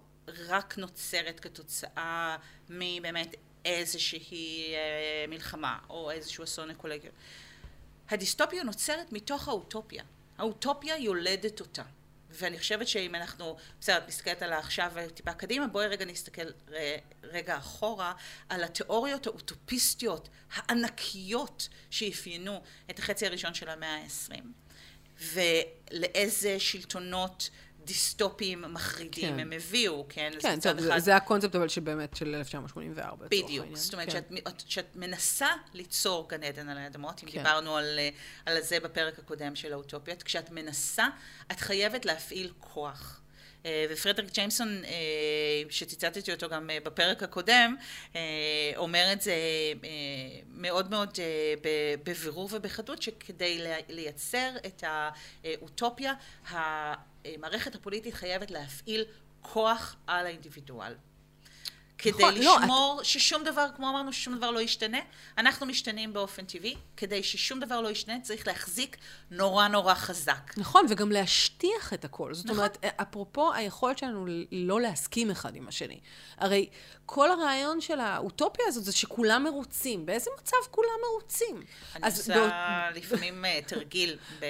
רק 0.49 0.79
נוצרת 0.79 1.41
כתוצאה 1.41 2.37
מבאמת 2.69 3.35
איזושהי 3.65 4.75
אה, 4.75 5.25
מלחמה 5.29 5.79
או 5.91 6.11
איזשהו 6.11 6.45
אסון 6.45 6.71
אקולוגי. 6.71 7.09
הדיסטופיה 8.09 8.63
נוצרת 8.63 9.13
מתוך 9.13 9.49
האוטופיה. 9.49 10.05
האוטופיה 10.39 10.97
יולדת 10.97 11.61
אותה. 11.61 11.83
ואני 12.38 12.59
חושבת 12.59 12.88
שאם 12.88 13.14
אנחנו, 13.14 13.57
בסדר, 13.81 13.99
את 13.99 14.09
מסתכלת 14.09 14.43
על 14.43 14.53
העכשיו 14.53 14.93
וטיפה 14.95 15.33
קדימה, 15.33 15.67
בואי 15.67 15.87
רגע 15.87 16.05
נסתכל 16.05 16.47
רגע 17.23 17.59
אחורה 17.59 18.12
על 18.49 18.64
התיאוריות 18.64 19.26
האוטופיסטיות 19.26 20.29
הענקיות 20.55 21.69
שאפיינו 21.91 22.62
את 22.91 22.99
החצי 22.99 23.26
הראשון 23.26 23.55
של 23.55 23.69
המאה 23.69 23.95
העשרים. 23.95 24.53
ולאיזה 25.21 26.61
שלטונות 26.61 27.50
דיסטופיים 27.85 28.64
מחרידים 28.69 29.35
כן. 29.35 29.38
הם 29.41 29.53
הביאו, 29.53 30.07
כן? 30.09 30.33
כן, 30.41 30.61
טוב, 30.61 30.79
אחד- 30.79 30.99
זה- 30.99 30.99
זה 31.00 31.17
הקונספט 31.17 31.55
אבל 31.55 31.69
שבאמת 31.69 32.17
של 32.17 32.35
1984, 32.35 33.26
לצורך 33.26 33.45
בדיוק. 33.45 33.67
זאת 33.76 33.93
אומרת 33.95 34.12
כן. 34.12 34.23
שאת, 34.45 34.62
שאת 34.67 34.97
מנסה 34.97 35.47
ליצור 35.75 36.29
גן 36.29 36.43
עדן 36.43 36.69
על 36.69 36.79
האדמות, 36.79 37.21
אם 37.25 37.29
כן. 37.31 37.38
דיברנו 37.38 37.76
על, 37.76 37.99
אה, 37.99 38.09
על 38.47 38.61
זה 38.62 38.81
בפרק 38.81 39.19
הקודם 39.19 39.55
של 39.57 39.73
האוטופיות, 39.73 40.23
כשאת 40.23 40.50
מנסה, 40.50 41.07
את 41.53 41.61
חייבת 41.61 42.05
להפעיל 42.07 42.53
כוח. 42.61 43.21
אה, 43.66 43.87
ופרדריק 43.90 44.33
ג'יימסון, 44.33 44.85
אה, 44.85 44.90
שציטטתי 45.71 46.33
אותו 46.33 46.49
גם 46.49 46.71
אה, 46.71 46.78
בפרק 46.85 47.23
הקודם, 47.23 47.76
אומר 48.76 49.09
את 49.12 49.21
זה 49.21 49.35
מאוד 50.49 50.90
מאוד 50.90 51.18
בבירור 52.04 52.49
ובחדות, 52.52 53.02
שכדי 53.02 53.64
לייצר 53.88 54.50
את 54.66 54.85
האוטופיה, 54.87 56.14
המערכת 56.49 57.75
הפוליטית 57.75 58.14
חייבת 58.14 58.50
להפעיל 58.50 59.04
כוח 59.42 59.97
על 60.06 60.26
האינדיבידואל. 60.26 60.94
כדי 61.99 62.11
נכון, 62.11 62.35
לא, 62.35 62.57
לשמור 62.61 63.01
ששום 63.03 63.45
דבר, 63.45 63.67
כמו 63.77 63.91
אמרנו, 63.91 64.13
ששום 64.13 64.37
דבר 64.37 64.51
לא 64.51 64.61
ישתנה. 64.61 64.99
אנחנו 65.39 65.67
משתנים 65.67 66.13
באופן 66.13 66.45
טבעי. 66.45 66.75
כדי 66.97 67.23
ששום 67.23 67.61
דבר 67.61 67.81
לא 67.81 67.89
ישתנה, 67.89 68.21
צריך 68.21 68.47
להחזיק 68.47 68.97
נורא 69.31 69.69
נורא 69.69 69.95
חזק. 69.95 70.53
נכון, 70.57 70.87
וגם 70.89 71.13
להשטיח 71.13 71.93
את 71.95 72.05
הכל. 72.05 72.35
זאת 72.35 72.45
נכון. 72.47 72.57
אומרת, 72.59 72.79
אפרופו 72.85 73.53
היכולת 73.53 73.99
שלנו 73.99 74.27
לא 74.53 74.81
להסכים 74.81 75.31
אחד 75.31 75.57
עם 75.57 75.69
השני. 75.69 76.01
הרי 76.39 76.69
כל 77.07 77.31
הרעיון 77.31 77.81
של 77.81 78.01
האוטופיה 78.01 78.65
הזאת 78.69 78.85
זה 78.85 78.93
שכולם 78.93 79.45
מרוצים. 79.45 80.07
באיזה 80.07 80.31
מצב 80.41 80.57
כולם 80.71 80.89
מרוצים? 81.11 81.63
אני 81.97 82.07
עושה 82.07 82.35
באות- 82.35 82.53
לפעמים 82.97 83.45
אה, 83.45 83.61
תרגיל 83.67 84.17
ב- 84.41 84.45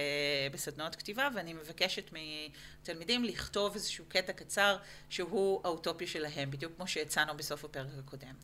בסדנאות 0.53 0.95
כתיבה, 0.97 1.29
ואני 1.35 1.53
מבקשת 1.53 2.11
מתלמידים 2.13 3.25
לכתוב 3.25 3.75
איזשהו 3.75 4.05
קטע 4.09 4.33
קצר 4.33 4.77
שהוא 5.11 5.61
האוטופיה 5.65 6.07
שלהם, 6.09 6.51
בדיוק 6.51 6.73
כמו 6.77 6.87
שהצענו 6.87 7.34
בסוף 7.35 7.65
הפרק 7.65 7.89
הקודם. 7.99 8.35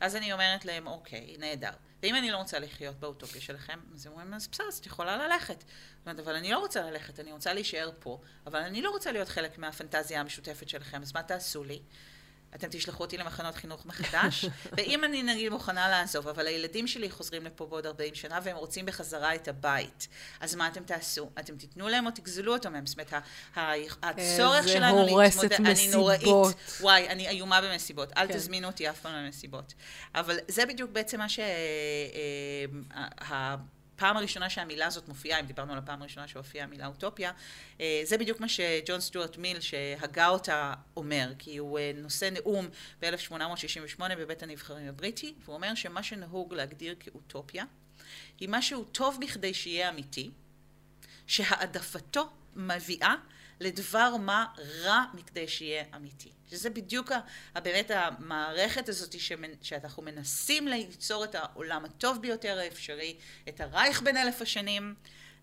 אז 0.00 0.16
אני 0.16 0.32
אומרת 0.32 0.64
להם, 0.64 0.86
אוקיי, 0.86 1.36
נהדר. 1.38 1.70
ואם 2.02 2.14
אני 2.14 2.30
לא 2.30 2.36
רוצה 2.36 2.58
לחיות 2.58 3.00
באוטופיה 3.00 3.40
שלכם, 3.40 3.80
אז 3.94 4.06
הם 4.06 4.12
אומרים, 4.12 4.34
אז 4.34 4.48
בסדר, 4.48 4.66
אז 4.68 4.78
את 4.78 4.86
יכולה 4.86 5.16
ללכת. 5.16 5.64
אומרת, 6.06 6.18
אבל 6.18 6.34
אני 6.34 6.50
לא 6.50 6.58
רוצה 6.58 6.90
ללכת, 6.90 7.20
אני 7.20 7.32
רוצה 7.32 7.52
להישאר 7.52 7.90
פה, 7.98 8.20
אבל 8.46 8.60
אני 8.60 8.82
לא 8.82 8.90
רוצה 8.90 9.12
להיות 9.12 9.28
חלק 9.28 9.58
מהפנטזיה 9.58 10.20
המשותפת 10.20 10.68
שלכם, 10.68 11.02
אז 11.02 11.12
מה 11.12 11.22
תעשו 11.22 11.64
לי? 11.64 11.82
אתם 12.54 12.68
תשלחו 12.70 13.04
אותי 13.04 13.16
למחנות 13.16 13.54
חינוך 13.54 13.86
מחדש, 13.86 14.44
ואם 14.76 15.04
אני 15.04 15.22
נגיד 15.22 15.52
מוכנה 15.52 15.88
לעזוב, 15.88 16.28
אבל 16.28 16.46
הילדים 16.46 16.86
שלי 16.86 17.10
חוזרים 17.10 17.44
לפה 17.44 17.66
בעוד 17.66 17.86
40 17.86 18.14
שנה 18.14 18.40
והם 18.42 18.56
רוצים 18.56 18.86
בחזרה 18.86 19.34
את 19.34 19.48
הבית, 19.48 20.08
אז 20.40 20.54
מה 20.54 20.68
אתם 20.68 20.84
תעשו? 20.84 21.30
אתם 21.38 21.56
תיתנו 21.56 21.88
להם 21.88 22.06
או 22.06 22.10
תגזלו 22.10 22.52
אותם 22.52 22.72
מהם? 22.72 22.86
זאת 22.86 22.98
אומרת, 22.98 23.24
הצורך 24.02 24.68
שלנו 24.68 25.06
להתמודד, 25.06 25.52
אני 25.52 25.88
נוראית. 25.92 26.56
וואי, 26.80 27.08
אני 27.08 27.28
איומה 27.28 27.60
במסיבות, 27.60 28.12
אל 28.16 28.28
כן. 28.28 28.34
תזמינו 28.34 28.66
אותי 28.66 28.90
אף 28.90 29.00
פעם 29.00 29.14
למסיבות. 29.14 29.74
אבל 30.14 30.38
זה 30.48 30.66
בדיוק 30.66 30.90
בעצם 30.90 31.18
מה 31.18 31.28
שה... 31.28 31.42
הפעם 34.00 34.16
הראשונה 34.16 34.50
שהמילה 34.50 34.86
הזאת 34.86 35.08
מופיעה, 35.08 35.40
אם 35.40 35.46
דיברנו 35.46 35.72
על 35.72 35.78
הפעם 35.78 36.00
הראשונה 36.00 36.28
שהופיעה 36.28 36.64
המילה 36.64 36.86
אוטופיה, 36.86 37.32
אה, 37.80 38.00
זה 38.04 38.18
בדיוק 38.18 38.40
מה 38.40 38.48
שג'ון 38.48 39.00
סטוארט 39.00 39.36
מיל, 39.36 39.60
שהגה 39.60 40.28
אותה, 40.28 40.74
אומר, 40.96 41.32
כי 41.38 41.56
הוא 41.56 41.78
אה, 41.78 41.92
נושא 41.94 42.28
נאום 42.32 42.68
ב-1868 43.02 44.02
בבית 44.18 44.42
הנבחרים 44.42 44.88
הבריטי, 44.88 45.34
והוא 45.44 45.56
אומר 45.56 45.74
שמה 45.74 46.02
שנהוג 46.02 46.54
להגדיר 46.54 46.94
כאוטופיה, 47.00 47.64
היא 48.40 48.48
משהו 48.52 48.84
טוב 48.84 49.18
מכדי 49.20 49.54
שיהיה 49.54 49.88
אמיתי, 49.88 50.30
שהעדפתו 51.26 52.30
מביאה 52.56 53.14
לדבר 53.60 54.16
מה 54.16 54.46
רע 54.82 55.04
מכדי 55.14 55.48
שיהיה 55.48 55.84
אמיתי. 55.96 56.30
שזה 56.50 56.70
בדיוק 56.70 57.12
באמת 57.54 57.90
המערכת 57.94 58.88
הזאת 58.88 59.14
שמנ- 59.14 59.56
שאנחנו 59.62 60.02
מנסים 60.02 60.68
ליצור 60.68 61.24
את 61.24 61.34
העולם 61.34 61.84
הטוב 61.84 62.22
ביותר 62.22 62.58
האפשרי, 62.58 63.16
את 63.48 63.60
הרייך 63.60 64.02
בין 64.02 64.16
אלף 64.16 64.42
השנים, 64.42 64.94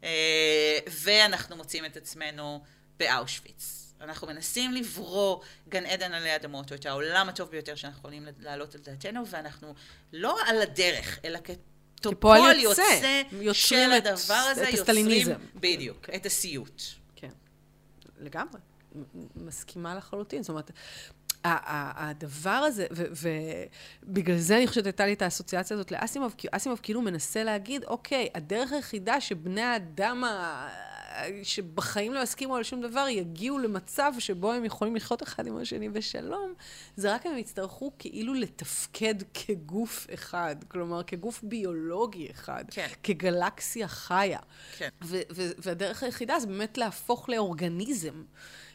אה, 0.04 0.80
ואנחנו 0.92 1.56
מוצאים 1.56 1.86
את 1.86 1.98
עצמנו 1.98 2.64
באושוויץ. 3.00 3.94
אנחנו 4.02 4.28
מנסים 4.28 4.72
לברוא 4.74 5.44
גן 5.70 5.86
עדן 5.86 6.14
עלי 6.14 6.36
אדמות, 6.36 6.72
או 6.72 6.76
את 6.76 6.86
העולם 6.86 7.30
הטוב 7.30 7.50
ביותר 7.50 7.76
שאנחנו 7.76 8.00
יכולים 8.00 8.28
להעלות 8.40 8.76
על 8.76 8.82
דעתנו, 8.82 9.28
ואנחנו 9.28 9.76
לא 10.14 10.38
על 10.48 10.62
הדרך, 10.62 11.20
אלא 11.26 11.40
כפועל 12.02 12.60
יוצא, 12.60 12.82
יוצא, 13.32 13.60
של 13.60 13.92
הדבר 13.92 14.34
הזה, 14.34 14.64
את 14.64 14.74
יוצרים, 14.74 14.82
הסטליניזם. 14.82 15.34
בדיוק. 15.56 16.10
את 16.16 16.26
הסיוט. 16.26 16.82
לגמרי. 18.20 18.60
מסכימה 19.36 19.96
לחלוטין. 19.96 20.44
זאת 20.44 20.50
אומרת, 20.50 20.72
הדבר 21.44 22.50
הזה, 22.50 22.88
ובגלל 24.04 24.38
זה 24.38 24.58
אני 24.58 24.68
חושבת 24.68 24.86
הייתה 24.86 25.06
לי 25.06 25.14
את 25.14 25.22
האסוציאציה 25.22 25.76
הזאת 25.76 25.92
לאסימוב, 25.92 26.36
כי 26.38 26.48
אסימוב 26.52 26.80
כאילו 26.84 27.02
מנסה 27.02 27.44
להגיד, 27.44 27.84
אוקיי, 27.84 28.30
הדרך 28.36 28.72
היחידה 28.72 29.22
שבני 29.22 29.62
האדם. 29.62 30.24
שבחיים 31.44 32.14
לא 32.14 32.20
יסכימו 32.20 32.56
על 32.56 32.64
שום 32.64 32.82
דבר, 32.82 33.08
יגיעו 33.10 33.60
למצב 33.60 34.14
שבו 34.20 34.54
הם 34.54 34.66
יכולים 34.66 34.96
לחיות 34.96 35.24
אחד 35.24 35.48
עם 35.48 35.58
השני 35.58 35.90
בשלום, 35.90 36.54
זה 36.96 37.14
רק 37.14 37.26
הם 37.26 37.38
יצטרכו 37.38 37.92
כאילו 38.00 38.34
לתפקד 38.34 39.16
כגוף 39.34 40.08
אחד, 40.14 40.56
כלומר, 40.68 41.04
כגוף 41.04 41.44
ביולוגי 41.44 42.32
אחד, 42.32 42.64
כן. 42.72 42.88
כגלקסיה 43.04 43.88
חיה. 43.88 44.40
כן. 44.78 44.90
ו- 45.04 45.22
ו- 45.32 45.52
והדרך 45.58 46.04
היחידה 46.04 46.40
זה 46.40 46.48
באמת 46.48 46.78
להפוך 46.78 47.30
לאורגניזם, 47.30 48.24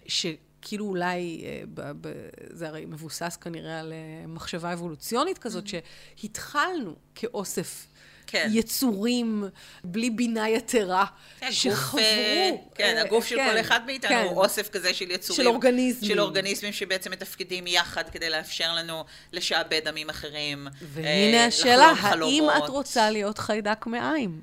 שכאילו 0.07 0.85
אולי, 0.85 1.43
אה, 1.45 1.63
ב- 1.75 1.93
ב- 2.01 2.29
זה 2.51 2.69
הרי 2.69 2.87
מבוסס 2.87 3.37
כנראה 3.41 3.81
על 3.81 3.93
אה, 3.93 4.27
מחשבה 4.27 4.73
אבולוציונית 4.73 5.39
כזאת, 5.39 5.65
שהתחלנו 5.67 6.97
כאוסף 7.15 7.87
כן. 8.27 8.49
יצורים 8.53 9.45
בלי 9.85 10.11
בינה 10.11 10.49
יתרה, 10.49 11.05
כן, 11.41 11.47
גוף, 11.47 11.55
שחברו. 11.55 12.01
אה, 12.01 12.51
כן, 12.75 12.95
אה, 12.97 13.03
הגוף 13.03 13.27
של 13.27 13.37
כן, 13.37 13.51
כל 13.51 13.61
אחד 13.61 13.81
מאיתנו 13.87 14.11
כן. 14.11 14.25
הוא 14.25 14.43
אוסף 14.43 14.69
כזה 14.69 14.95
של 14.95 15.11
יצורים. 15.11 15.43
של 15.43 15.49
אורגניזמים. 15.49 16.11
של 16.11 16.21
אורגניזמים 16.21 16.73
שבעצם 16.73 17.11
מתפקדים 17.11 17.67
יחד 17.67 18.11
כדי 18.11 18.31
לאפשר 18.31 18.75
לנו 18.75 19.05
לשעבד 19.33 19.89
עמים 19.89 20.11
אחרים. 20.11 20.67
והנה 20.83 21.37
אה, 21.37 21.47
השאלה, 21.47 21.85
האם 21.85 21.97
חלומות. 21.97 22.65
את 22.65 22.69
רוצה 22.69 23.11
להיות 23.11 23.39
חיידק 23.39 23.87
מעיים? 23.87 24.43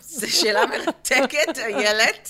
זו 0.00 0.32
שאלה 0.32 0.66
מרתקת, 0.66 1.58
איילת. 1.58 2.28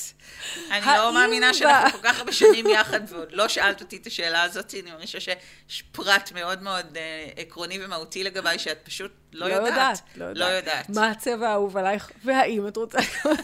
אני 0.71 0.87
לא 0.87 1.15
מאמינה 1.15 1.55
שאנחנו 1.55 1.99
כל 1.99 2.09
כך 2.09 2.19
הרבה 2.19 2.33
שנים 2.33 2.67
יחד, 2.67 3.01
ועוד 3.09 3.29
לא 3.33 3.49
שאלת 3.49 3.81
אותי 3.81 3.97
את 3.97 4.07
השאלה 4.07 4.43
הזאת. 4.43 4.75
אני 4.83 4.91
מרגישה 4.91 5.21
שיש 5.21 5.83
פרט 5.93 6.33
מאוד 6.33 6.63
מאוד 6.63 6.97
אה, 6.97 7.29
עקרוני 7.37 7.85
ומהותי 7.85 8.25
לגביי, 8.25 8.59
שאת 8.59 8.79
פשוט 8.85 9.13
לא 9.33 9.47
יודעת. 9.47 10.01
לא 10.17 10.45
יודעת. 10.45 10.89
מה 10.89 11.11
הצבע 11.11 11.49
האהוב 11.49 11.77
עלייך, 11.77 12.11
והאם 12.25 12.69
את 12.69 12.77
רוצה 12.77 12.99
להיות... 12.99 13.41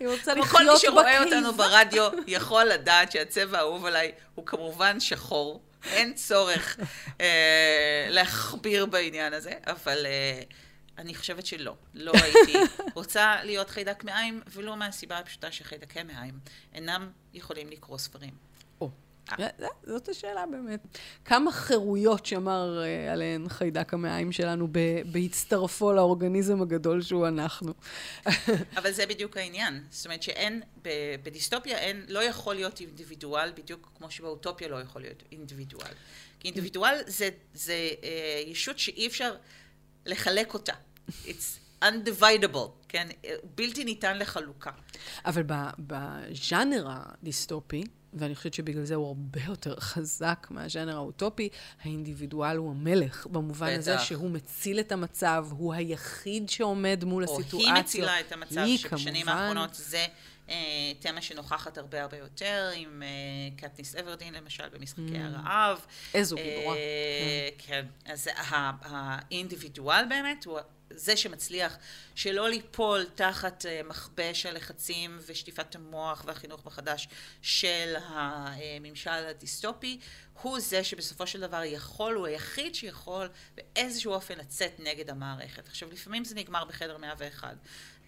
היא 0.00 0.08
רוצה 0.08 0.34
לחיות 0.34 0.48
כל 0.48 0.72
מי 0.72 0.78
שרואה. 0.78 1.24
אותנו 1.24 1.52
ברדיו 1.52 2.08
יכול 2.26 2.64
לדעת 2.64 3.12
שהצבע 3.12 3.58
האהוב 3.58 3.86
עליי 3.86 4.12
הוא 4.34 4.46
כמובן 4.46 5.00
שחור. 5.00 5.62
אין 5.92 6.14
צורך 6.14 6.76
אה, 7.20 8.06
להכביר 8.08 8.86
בעניין 8.86 9.32
הזה, 9.32 9.52
אבל 9.66 10.06
אה, 10.06 10.40
אני 10.98 11.14
חושבת 11.14 11.46
שלא. 11.46 11.74
לא 11.94 12.12
הייתי 12.22 12.58
רוצה 12.94 13.36
להיות 13.44 13.70
חיידק 13.70 14.04
מעיים, 14.04 14.40
ולא 14.52 14.76
מהסיבה 14.76 15.18
הפשוטה 15.18 15.52
שחיידקי 15.52 16.02
מעיים 16.02 16.34
אינם 16.74 17.10
יכולים 17.34 17.70
לקרוא 17.70 17.98
ספרים. 17.98 18.34
או, 18.80 18.90
זה- 19.38 19.48
זאת 19.86 20.08
השאלה 20.08 20.44
באמת. 20.50 20.80
כמה 21.24 21.52
חירויות 21.52 22.26
שמר 22.26 22.82
אה, 22.84 23.12
עליהן 23.12 23.48
חיידק 23.48 23.94
המעיים 23.94 24.32
שלנו 24.32 24.68
ב- 24.72 24.78
בהצטרפו 25.12 25.92
לאורגניזם 25.92 26.62
הגדול 26.62 27.02
שהוא 27.02 27.28
אנחנו. 27.28 27.72
אבל 28.78 28.92
זה 28.92 29.06
בדיוק 29.06 29.36
העניין. 29.36 29.84
זאת 29.90 30.06
אומרת 30.06 30.22
שאין, 30.22 30.62
ב- 30.82 30.88
בדיסטופיה 31.22 31.78
אין, 31.78 32.04
לא 32.08 32.24
יכול 32.24 32.54
להיות 32.54 32.80
אינדיבידואל, 32.80 33.52
בדיוק 33.56 33.92
כמו 33.98 34.10
שבאוטופיה 34.10 34.68
לא 34.68 34.80
יכול 34.80 35.02
להיות 35.02 35.22
אינדיבידואל. 35.32 35.92
כי 36.40 36.48
אינדיבידואל 36.48 36.98
זה, 37.06 37.28
זה 37.54 37.72
אה, 38.02 38.42
ישות 38.46 38.78
שאי 38.78 39.06
אפשר 39.06 39.34
לחלק 40.06 40.54
אותה. 40.54 40.72
It's 41.08 41.84
undividable, 41.84 42.68
כן? 42.88 43.08
בלתי 43.54 43.84
ניתן 43.84 44.18
לחלוקה. 44.18 44.70
אבל 45.24 45.42
בז'אנר 45.78 46.86
הדיסטופי, 46.90 47.84
ואני 48.14 48.34
חושבת 48.34 48.54
שבגלל 48.54 48.84
זה 48.84 48.94
הוא 48.94 49.06
הרבה 49.06 49.40
יותר 49.46 49.80
חזק 49.80 50.46
מהז'אנר 50.50 50.96
האוטופי, 50.96 51.48
האינדיבידואל 51.82 52.56
הוא 52.56 52.70
המלך, 52.70 53.26
במובן 53.26 53.66
בטח. 53.66 53.78
הזה 53.78 53.98
שהוא 53.98 54.30
מציל 54.30 54.80
את 54.80 54.92
המצב, 54.92 55.46
הוא 55.50 55.74
היחיד 55.74 56.48
שעומד 56.48 57.04
מול 57.04 57.24
או 57.24 57.40
הסיטואציה. 57.40 57.74
היא 57.74 57.82
מצילה 57.82 58.20
את 58.20 58.32
המצב, 58.32 58.58
היא, 58.58 58.78
שבשנים 58.78 59.26
כמובן. 59.26 59.38
האחרונות 59.38 59.74
זה 59.74 60.06
תמה 61.00 61.22
שנוכחת 61.22 61.78
הרבה 61.78 62.02
הרבה 62.02 62.16
יותר, 62.18 62.70
עם 62.76 63.02
אה, 63.02 63.08
קטניס 63.56 63.96
אברדין 63.96 64.34
למשל 64.34 64.68
במשחקי 64.68 65.18
הרעב. 65.18 65.86
איזו 66.14 66.36
גיבורה. 66.36 66.76
אה, 66.76 67.48
כן, 67.58 67.86
אז 68.06 68.26
ה- 68.36 68.70
האינדיבידואל 68.82 70.04
באמת 70.08 70.44
הוא 70.44 70.58
זה 70.96 71.16
שמצליח 71.16 71.76
שלא 72.14 72.48
ליפול 72.48 73.06
תחת 73.14 73.66
אה, 73.66 73.80
מכבש 73.84 74.46
הלחצים 74.46 75.18
ושטיפת 75.26 75.74
המוח 75.74 76.24
והחינוך 76.26 76.66
מחדש 76.66 77.08
של 77.42 77.94
הממשל 78.06 79.10
הדיסטופי, 79.10 80.00
הוא 80.42 80.60
זה 80.60 80.84
שבסופו 80.84 81.26
של 81.26 81.40
דבר 81.40 81.62
יכול, 81.64 82.14
הוא 82.14 82.26
היחיד 82.26 82.74
שיכול 82.74 83.28
באיזשהו 83.54 84.12
אופן 84.12 84.38
לצאת 84.38 84.80
נגד 84.80 85.10
המערכת. 85.10 85.68
עכשיו, 85.68 85.90
לפעמים 85.92 86.24
זה 86.24 86.34
נגמר 86.34 86.64
בחדר 86.64 86.98
101, 86.98 87.56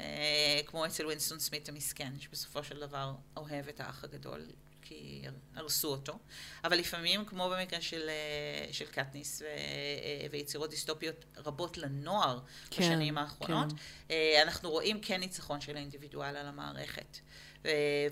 אה, 0.00 0.60
כמו 0.66 0.86
אצל 0.86 1.06
וינסטון 1.06 1.38
סמית 1.38 1.68
המסכן, 1.68 2.12
שבסופו 2.20 2.64
של 2.64 2.80
דבר 2.80 3.12
אוהב 3.36 3.68
את 3.68 3.80
האח 3.80 4.04
הגדול 4.04 4.46
כי 4.88 5.22
הרסו 5.54 5.88
אותו, 5.88 6.18
אבל 6.64 6.78
לפעמים, 6.78 7.24
כמו 7.24 7.50
במקרה 7.50 7.80
של, 7.80 8.08
אה, 8.08 8.72
של 8.72 8.86
קטניס 8.86 9.42
ו, 9.42 9.44
אה, 9.44 10.26
ויצירות 10.30 10.70
דיסטופיות 10.70 11.24
רבות 11.36 11.78
לנוער 11.78 12.40
כן, 12.70 12.82
בשנים 12.82 13.18
האחרונות, 13.18 13.72
כן. 14.08 14.14
אנחנו 14.42 14.70
רואים 14.70 15.00
כן 15.00 15.20
ניצחון 15.20 15.60
של 15.60 15.76
האינדיבידואל 15.76 16.36
על 16.36 16.46
המערכת. 16.46 17.18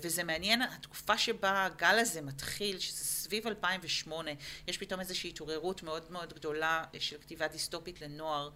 וזה 0.01 0.23
מעניין, 0.23 0.61
התקופה 0.61 1.17
שבה 1.17 1.65
הגל 1.65 1.99
הזה 1.99 2.21
מתחיל, 2.21 2.79
שזה 2.79 3.05
סביב 3.05 3.47
2008, 3.47 4.31
יש 4.67 4.77
פתאום 4.77 4.99
איזושהי 4.99 5.29
התעוררות 5.29 5.83
מאוד 5.83 6.11
מאוד 6.11 6.33
גדולה 6.33 6.83
של 6.99 7.17
כתיבה 7.17 7.47
דיסטופית 7.47 8.01
לנוער. 8.01 8.49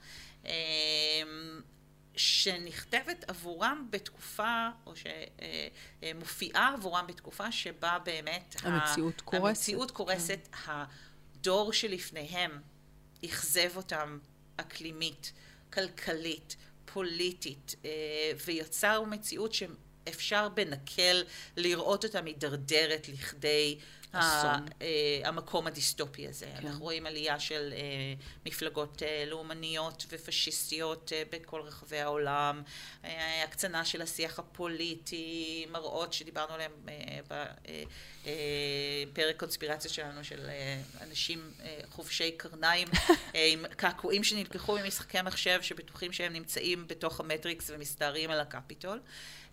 שנכתבת 2.16 3.26
עבורם 3.28 3.88
בתקופה, 3.90 4.70
או 4.86 4.94
שמופיעה 4.96 6.74
עבורם 6.74 7.08
בתקופה 7.08 7.52
שבה 7.52 7.98
באמת 8.04 8.56
המציאות 8.64 9.22
קורסת. 9.22 9.46
המציאות 9.48 9.92
קורסת, 9.92 10.48
כן. 10.52 10.72
הדור 11.36 11.74
שלפניהם 11.74 12.62
אכזב 13.26 13.78
אותם 13.78 14.20
אקלימית, 14.58 15.34
כלכלית, 15.74 16.56
פוליטית, 16.86 17.76
אה, 17.86 17.90
ויצר 18.46 19.04
מציאות 19.04 19.54
שאפשר 19.54 20.50
בנקל 20.50 21.24
לראות 21.58 22.06
אותה 22.06 22.22
מידרדרת 22.22 23.10
לכדי. 23.10 23.78
אה, 23.80 23.99
המקום 25.24 25.68
הדיסטופי 25.68 26.28
הזה. 26.28 26.46
כן. 26.46 26.68
אנחנו 26.68 26.84
רואים 26.84 27.06
עלייה 27.06 27.40
של 27.40 27.74
אה, 27.76 27.80
מפלגות 28.46 29.04
אה, 29.04 29.24
לאומניות 29.28 30.06
ופשיסטיות 30.10 31.12
בכל 31.32 31.62
רחבי 31.62 32.00
העולם, 32.00 32.64
הקצנה 33.44 33.86
של 33.86 34.02
השיח 34.02 34.40
הפוליטי, 34.40 35.66
מראות 35.72 36.14
שדיברנו 36.14 36.54
עליהם 36.54 36.72
בפרק 38.24 39.40
קונספירציה 39.40 39.92
שלנו 39.92 40.24
של 40.24 40.50
אנשים 41.02 41.52
חובשי 41.90 42.32
קרניים 42.32 42.88
עם 43.52 43.66
קעקועים 43.68 44.24
שנלקחו 44.24 44.78
ממשחקי 44.84 45.22
מחשב 45.22 45.62
שבטוחים 45.62 46.12
שהם 46.12 46.34
נמצאים 46.34 46.88
בתוך 46.88 47.20
המטריקס 47.20 47.70
ומסתערים 47.74 48.32
על 48.32 48.40
הקפיטול. 48.40 49.00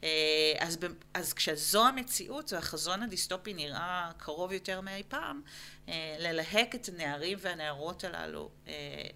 אה, 0.05 0.53
אז, 0.59 0.79
אז 1.15 1.33
כשזו 1.33 1.87
המציאות, 1.87 2.53
והחזון 2.53 3.03
הדיסטופי 3.03 3.55
נראה 3.55 4.11
קרוב 4.17 4.53
יותר 4.53 4.81
מאי 4.81 5.03
פעם, 5.09 5.43
אה, 5.89 6.17
ללהק 6.19 6.75
את 6.75 6.89
הנערים 6.89 7.39
והנערות 7.41 8.05
הללו 8.05 8.51
אה, 8.67 8.73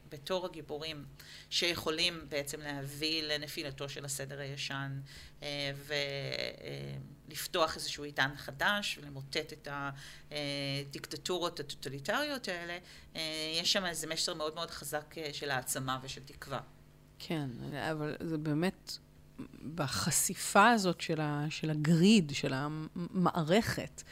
בתור 0.08 0.46
הגיבורים 0.46 1.04
שיכולים 1.50 2.26
בעצם 2.28 2.60
להביא 2.60 3.22
לנפילתו 3.22 3.88
של 3.88 4.04
הסדר 4.04 4.40
הישן 4.40 5.00
ולפתוח 7.28 7.76
איזשהו 7.76 8.04
עידן 8.04 8.30
חדש 8.36 8.98
ולמוטט 8.98 9.52
את 9.52 9.68
הדיקטטורות 10.30 11.60
הטוטליטריות 11.60 12.48
האלה, 12.48 12.78
יש 13.60 13.72
שם 13.72 13.86
איזה 13.86 14.06
מסר 14.06 14.34
מאוד 14.34 14.54
מאוד 14.54 14.70
חזק 14.70 15.14
של 15.32 15.50
העצמה 15.50 15.98
ושל 16.02 16.20
תקווה. 16.24 16.60
כן, 17.18 17.50
אבל 17.90 18.16
זה 18.20 18.38
באמת 18.38 18.92
בחשיפה 19.74 20.70
הזאת 20.70 21.00
של, 21.00 21.20
ה, 21.20 21.46
של 21.50 21.70
הגריד, 21.70 22.32
של 22.34 22.52
המערכת, 22.54 24.02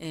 אה, 0.00 0.06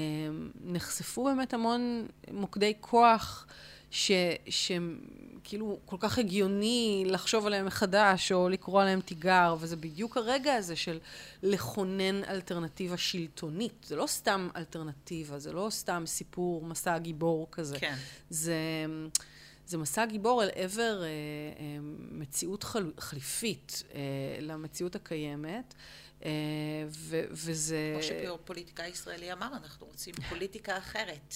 נחשפו 0.63 1.23
באמת 1.23 1.53
המון 1.53 2.08
מוקדי 2.32 2.73
כוח 2.79 3.47
ש, 3.91 4.12
שהם 4.49 4.99
כאילו 5.43 5.79
כל 5.86 5.97
כך 5.99 6.17
הגיוני 6.17 7.03
לחשוב 7.08 7.45
עליהם 7.45 7.65
מחדש 7.65 8.32
או 8.32 8.49
לקרוא 8.49 8.82
עליהם 8.82 9.01
תיגר, 9.01 9.55
וזה 9.60 9.75
בדיוק 9.75 10.17
הרגע 10.17 10.53
הזה 10.53 10.75
של 10.75 10.99
לכונן 11.43 12.23
אלטרנטיבה 12.23 12.97
שלטונית. 12.97 13.86
זה 13.88 13.95
לא 13.95 14.08
סתם 14.08 14.49
אלטרנטיבה, 14.55 15.39
זה 15.39 15.53
לא 15.53 15.67
סתם 15.69 16.03
סיפור, 16.05 16.65
מסע 16.65 16.97
גיבור 16.97 17.47
כזה. 17.51 17.79
כן. 17.79 17.95
זה... 18.29 18.55
זה 19.69 19.77
מסע 19.77 20.05
גיבור 20.05 20.43
אל 20.43 20.49
עבר 20.55 21.03
אה, 21.03 21.08
אה, 21.08 21.77
מציאות 22.12 22.63
חל, 22.63 22.91
חליפית 22.99 23.84
אה, 23.93 23.99
למציאות 24.41 24.95
הקיימת. 24.95 25.73
אה, 26.25 26.32
ו- 26.89 27.23
וזה... 27.32 27.93
כמו 27.93 28.03
שפוליטיקאי 28.43 28.88
ישראלי 28.88 29.34
אמר, 29.34 29.47
אנחנו 29.63 29.88
רוצים 29.88 30.13
פוליטיקה 30.29 30.77
אחרת. 30.77 31.34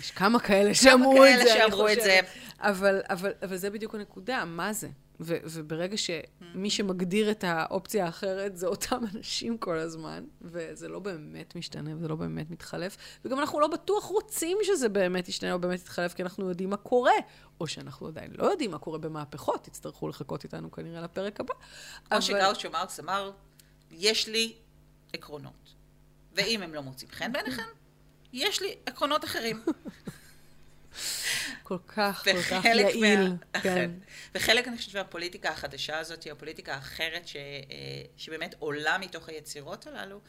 יש 0.00 0.10
כמה 0.10 0.40
כאלה 0.40 0.74
שאמרו 0.74 1.26
את 1.26 1.38
זה, 1.42 1.64
אני 1.64 1.72
חושבת. 1.72 2.26
אבל, 2.58 3.00
אבל, 3.10 3.32
אבל 3.42 3.56
זה 3.56 3.70
בדיוק 3.70 3.94
הנקודה, 3.94 4.44
מה 4.44 4.72
זה? 4.72 4.88
ו- 5.20 5.38
וברגע 5.44 5.96
שמי 5.96 6.70
שמגדיר 6.70 7.30
את 7.30 7.44
האופציה 7.44 8.06
האחרת 8.06 8.56
זה 8.56 8.66
אותם 8.66 9.00
אנשים 9.14 9.58
כל 9.58 9.78
הזמן, 9.78 10.24
וזה 10.42 10.88
לא 10.88 10.98
באמת 10.98 11.56
משתנה 11.56 11.96
וזה 11.96 12.08
לא 12.08 12.16
באמת 12.16 12.50
מתחלף, 12.50 12.96
וגם 13.24 13.38
אנחנו 13.38 13.60
לא 13.60 13.66
בטוח 13.66 14.04
רוצים 14.04 14.58
שזה 14.62 14.88
באמת 14.88 15.28
ישתנה 15.28 15.52
או 15.52 15.58
באמת 15.58 15.80
יתחלף, 15.80 16.14
כי 16.14 16.22
אנחנו 16.22 16.48
יודעים 16.48 16.70
מה 16.70 16.76
קורה, 16.76 17.12
או 17.60 17.66
שאנחנו 17.66 18.06
עדיין 18.06 18.30
לא 18.38 18.44
יודעים 18.44 18.70
מה 18.70 18.78
קורה 18.78 18.98
במהפכות, 18.98 19.64
תצטרכו 19.64 20.08
לחכות 20.08 20.44
איתנו 20.44 20.70
כנראה 20.70 21.00
לפרק 21.00 21.40
הבא. 21.40 21.54
כמו 21.54 22.16
אבל... 22.16 22.20
שגאוצ'ו 22.20 22.70
מרקס 22.70 23.00
אמר, 23.00 23.32
יש 23.90 24.28
לי 24.28 24.54
עקרונות, 25.12 25.74
ואם 26.32 26.62
הם 26.62 26.74
לא 26.74 26.82
מוצאים 26.82 27.10
חן 27.10 27.32
בעיניכם, 27.32 27.62
יש 28.32 28.62
לי 28.62 28.74
עקרונות 28.86 29.24
אחרים. 29.24 29.62
כל 31.64 31.78
כך, 31.88 32.24
כל 32.24 32.42
כך 32.42 32.64
יעיל. 32.64 33.20
מה... 33.54 33.60
כן. 33.60 33.90
וחלק, 34.34 34.68
אני 34.68 34.76
חושבת, 34.76 34.94
מהפוליטיקה 34.94 35.48
החדשה 35.48 35.98
הזאת, 35.98 36.22
היא 36.22 36.32
הפוליטיקה 36.32 36.74
האחרת, 36.74 37.28
ש... 37.28 37.36
אה, 37.36 37.42
שבאמת 38.16 38.54
עולה 38.58 38.98
מתוך 38.98 39.28
היצירות 39.28 39.86
הללו, 39.86 40.20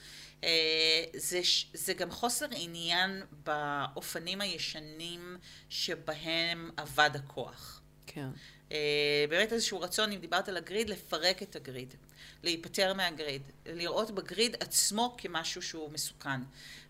אה, 0.43 1.03
זה, 1.15 1.41
זה 1.73 1.93
גם 1.93 2.11
חוסר 2.11 2.45
עניין 2.51 3.23
באופנים 3.43 4.41
הישנים 4.41 5.37
שבהם 5.69 6.69
אבד 6.77 7.09
הכוח. 7.13 7.81
כן. 8.07 8.29
אה, 8.71 9.25
באמת 9.29 9.53
איזשהו 9.53 9.81
רצון, 9.81 10.11
אם 10.11 10.19
דיברת 10.19 10.49
על 10.49 10.57
הגריד, 10.57 10.89
לפרק 10.89 11.43
את 11.43 11.55
הגריד, 11.55 11.95
להיפטר 12.43 12.93
מהגריד, 12.93 13.41
לראות 13.65 14.11
בגריד 14.11 14.55
עצמו 14.59 15.15
כמשהו 15.17 15.61
שהוא 15.61 15.91
מסוכן, 15.91 16.41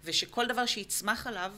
ושכל 0.03 0.47
דבר 0.47 0.65
שיצמח 0.65 1.27
עליו 1.27 1.51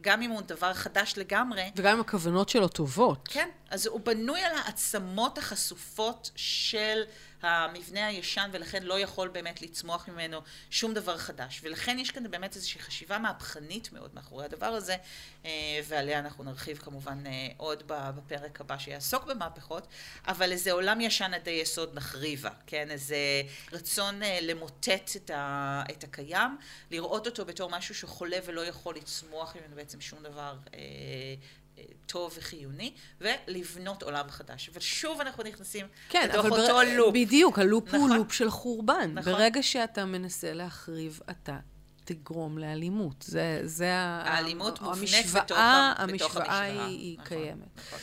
גם 0.00 0.22
אם 0.22 0.30
הוא 0.30 0.42
דבר 0.42 0.74
חדש 0.74 1.14
לגמרי. 1.16 1.70
וגם 1.76 1.94
אם 1.94 2.00
הכוונות 2.00 2.48
שלו 2.48 2.68
טובות. 2.68 3.28
כן, 3.28 3.48
אז 3.70 3.86
הוא 3.86 4.00
בנוי 4.00 4.40
על 4.40 4.56
העצמות 4.56 5.38
החשופות 5.38 6.30
של 6.36 7.02
המבנה 7.42 8.06
הישן, 8.06 8.50
ולכן 8.52 8.82
לא 8.82 9.00
יכול 9.00 9.28
באמת 9.28 9.62
לצמוח 9.62 10.08
ממנו 10.08 10.40
שום 10.70 10.94
דבר 10.94 11.18
חדש. 11.18 11.60
ולכן 11.62 11.98
יש 11.98 12.10
כאן 12.10 12.30
באמת 12.30 12.56
איזושהי 12.56 12.80
חשיבה 12.80 13.18
מהפכנית 13.18 13.92
מאוד 13.92 14.10
מאחורי 14.14 14.44
הדבר 14.44 14.66
הזה, 14.66 14.96
אה, 15.44 15.50
ועליה 15.88 16.18
אנחנו 16.18 16.44
נרחיב 16.44 16.78
כמובן 16.78 17.26
אה, 17.26 17.48
עוד 17.56 17.82
בפרק 17.86 18.60
הבא 18.60 18.78
שיעסוק 18.78 19.24
במהפכות, 19.24 19.86
אבל 20.26 20.52
איזה 20.52 20.72
עולם 20.72 21.00
ישן 21.00 21.34
עדי 21.34 21.50
יסוד 21.50 21.94
נחריבה, 21.94 22.50
כן? 22.66 22.90
איזה 22.90 23.16
רצון 23.72 24.22
אה, 24.22 24.38
למוטט 24.42 25.10
את, 25.16 25.30
ה, 25.30 25.82
את 25.90 26.04
הקיים, 26.04 26.56
לראות 26.90 27.26
אותו 27.26 27.44
בתור 27.44 27.70
משהו 27.70 27.94
שחולה 27.94 28.38
ולא 28.46 28.60
יכול 28.66 28.96
לצמוח 28.96 29.56
ממנו 29.56 29.76
בעצם 29.76 30.00
שום 30.00 30.22
דבר. 30.22 30.54
טוב 32.06 32.34
וחיוני, 32.38 32.92
ולבנות 33.20 34.02
עולם 34.02 34.28
חדש. 34.28 34.68
אבל 34.72 34.80
שוב 34.80 35.20
אנחנו 35.20 35.42
נכנסים 35.42 35.86
כן, 36.08 36.28
לתוך 36.32 36.46
אותו 36.46 36.56
בר... 36.56 36.96
לופ. 36.96 37.14
בדיוק, 37.14 37.58
הלופ 37.58 37.88
נכון? 37.88 38.00
הוא 38.00 38.16
לופ 38.16 38.32
של 38.32 38.50
חורבן. 38.50 39.10
נכון. 39.14 39.32
ברגע 39.32 39.62
שאתה 39.62 40.04
מנסה 40.04 40.52
להחריב, 40.52 41.20
אתה 41.30 41.58
תגרום 42.04 42.58
לאלימות. 42.58 43.24
זה, 43.28 43.60
זה 43.64 43.92
האלימות 43.94 44.80
מובנית 44.80 45.14
המשוואה, 45.14 45.42
בתוך, 45.44 45.58
המשוואה 45.58 45.96
המשוואה. 45.98 46.62
היא, 46.62 46.80
היא 46.80 47.14
נכון, 47.14 47.26
קיימת. 47.26 47.68
נכון. 47.76 47.98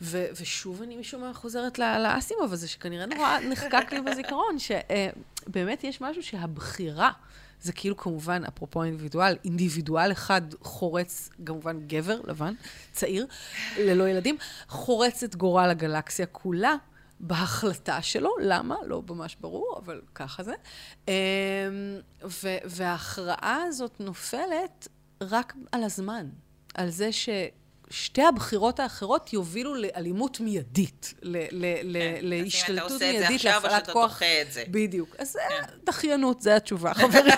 ו- 0.00 0.26
ושוב 0.40 0.82
אני 0.82 0.96
משום 0.96 1.20
מה 1.20 1.34
חוזרת 1.34 1.78
לאסימוב 1.78 2.52
הזה, 2.52 2.68
שכנראה 2.68 3.06
נורא 3.06 3.38
נחקק 3.38 3.92
לי 3.92 4.00
בזיכרון, 4.00 4.56
שבאמת 4.58 5.84
יש 5.84 6.00
משהו 6.00 6.22
שהבחירה 6.22 7.10
זה 7.62 7.72
כאילו 7.72 7.96
כמובן, 7.96 8.44
אפרופו 8.44 8.82
אינדיבידואל, 8.82 9.36
אינדיבידואל 9.44 10.12
אחד 10.12 10.42
חורץ, 10.60 11.30
כמובן 11.46 11.80
גבר, 11.86 12.20
לבן, 12.24 12.54
צעיר, 12.92 13.26
ללא 13.78 14.08
ילדים, 14.08 14.36
חורץ 14.68 15.22
את 15.22 15.36
גורל 15.36 15.70
הגלקסיה 15.70 16.26
כולה. 16.26 16.74
בהחלטה 17.20 18.02
שלו, 18.02 18.30
למה? 18.42 18.76
לא 18.86 19.02
ממש 19.08 19.36
ברור, 19.40 19.80
אבל 19.84 20.00
ככה 20.14 20.42
זה. 20.42 20.54
אמ, 21.08 21.12
וההכרעה 22.64 23.62
הזאת 23.66 24.00
נופלת 24.00 24.88
רק 25.20 25.54
על 25.72 25.82
הזמן, 25.82 26.28
על 26.74 26.90
זה 26.90 27.12
ש... 27.12 27.28
שתי 27.90 28.22
הבחירות 28.22 28.80
האחרות 28.80 29.32
יובילו 29.32 29.74
לאלימות 29.74 30.40
מיידית, 30.40 31.14
ל- 31.22 31.36
ל- 31.50 31.96
ל- 31.96 32.28
להשתלטות 32.42 32.90
אז 32.90 33.02
אם 33.02 33.06
אתה 33.06 33.06
עושה 33.06 33.10
את 33.10 33.18
זה 33.18 33.28
מיידית, 33.28 33.36
עכשיו, 33.36 33.56
או 33.58 33.62
להפעלת 33.62 33.80
שאתה 33.84 33.92
כוח. 33.92 34.12
דוחה 34.12 34.42
את 34.42 34.52
זה. 34.52 34.64
בדיוק. 34.70 35.16
אז 35.18 35.32
זה 35.32 35.38
כן. 35.48 35.62
דחיינות, 35.84 36.42
זו 36.42 36.50
התשובה, 36.50 36.94
חברים. 36.94 37.32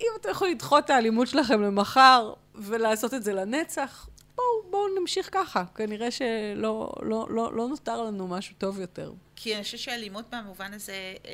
אם 0.00 0.06
אתם 0.20 0.30
יכולים 0.30 0.54
לדחות 0.54 0.84
את 0.84 0.90
האלימות 0.90 1.28
שלכם 1.28 1.62
למחר 1.62 2.32
ולעשות 2.54 3.14
את 3.14 3.22
זה 3.22 3.32
לנצח, 3.32 4.08
בואו 4.34 4.46
בואו 4.70 5.00
נמשיך 5.00 5.28
ככה. 5.32 5.64
כנראה 5.74 6.10
שלא 6.10 6.92
לא, 7.02 7.26
לא, 7.30 7.56
לא 7.56 7.68
נותר 7.68 8.02
לנו 8.02 8.28
משהו 8.28 8.54
טוב 8.58 8.80
יותר. 8.80 9.12
כי 9.36 9.54
אני 9.54 9.62
חושבת 9.62 9.80
שאלימות 9.80 10.24
במובן 10.34 10.72
הזה 10.74 11.14
אה, 11.26 11.32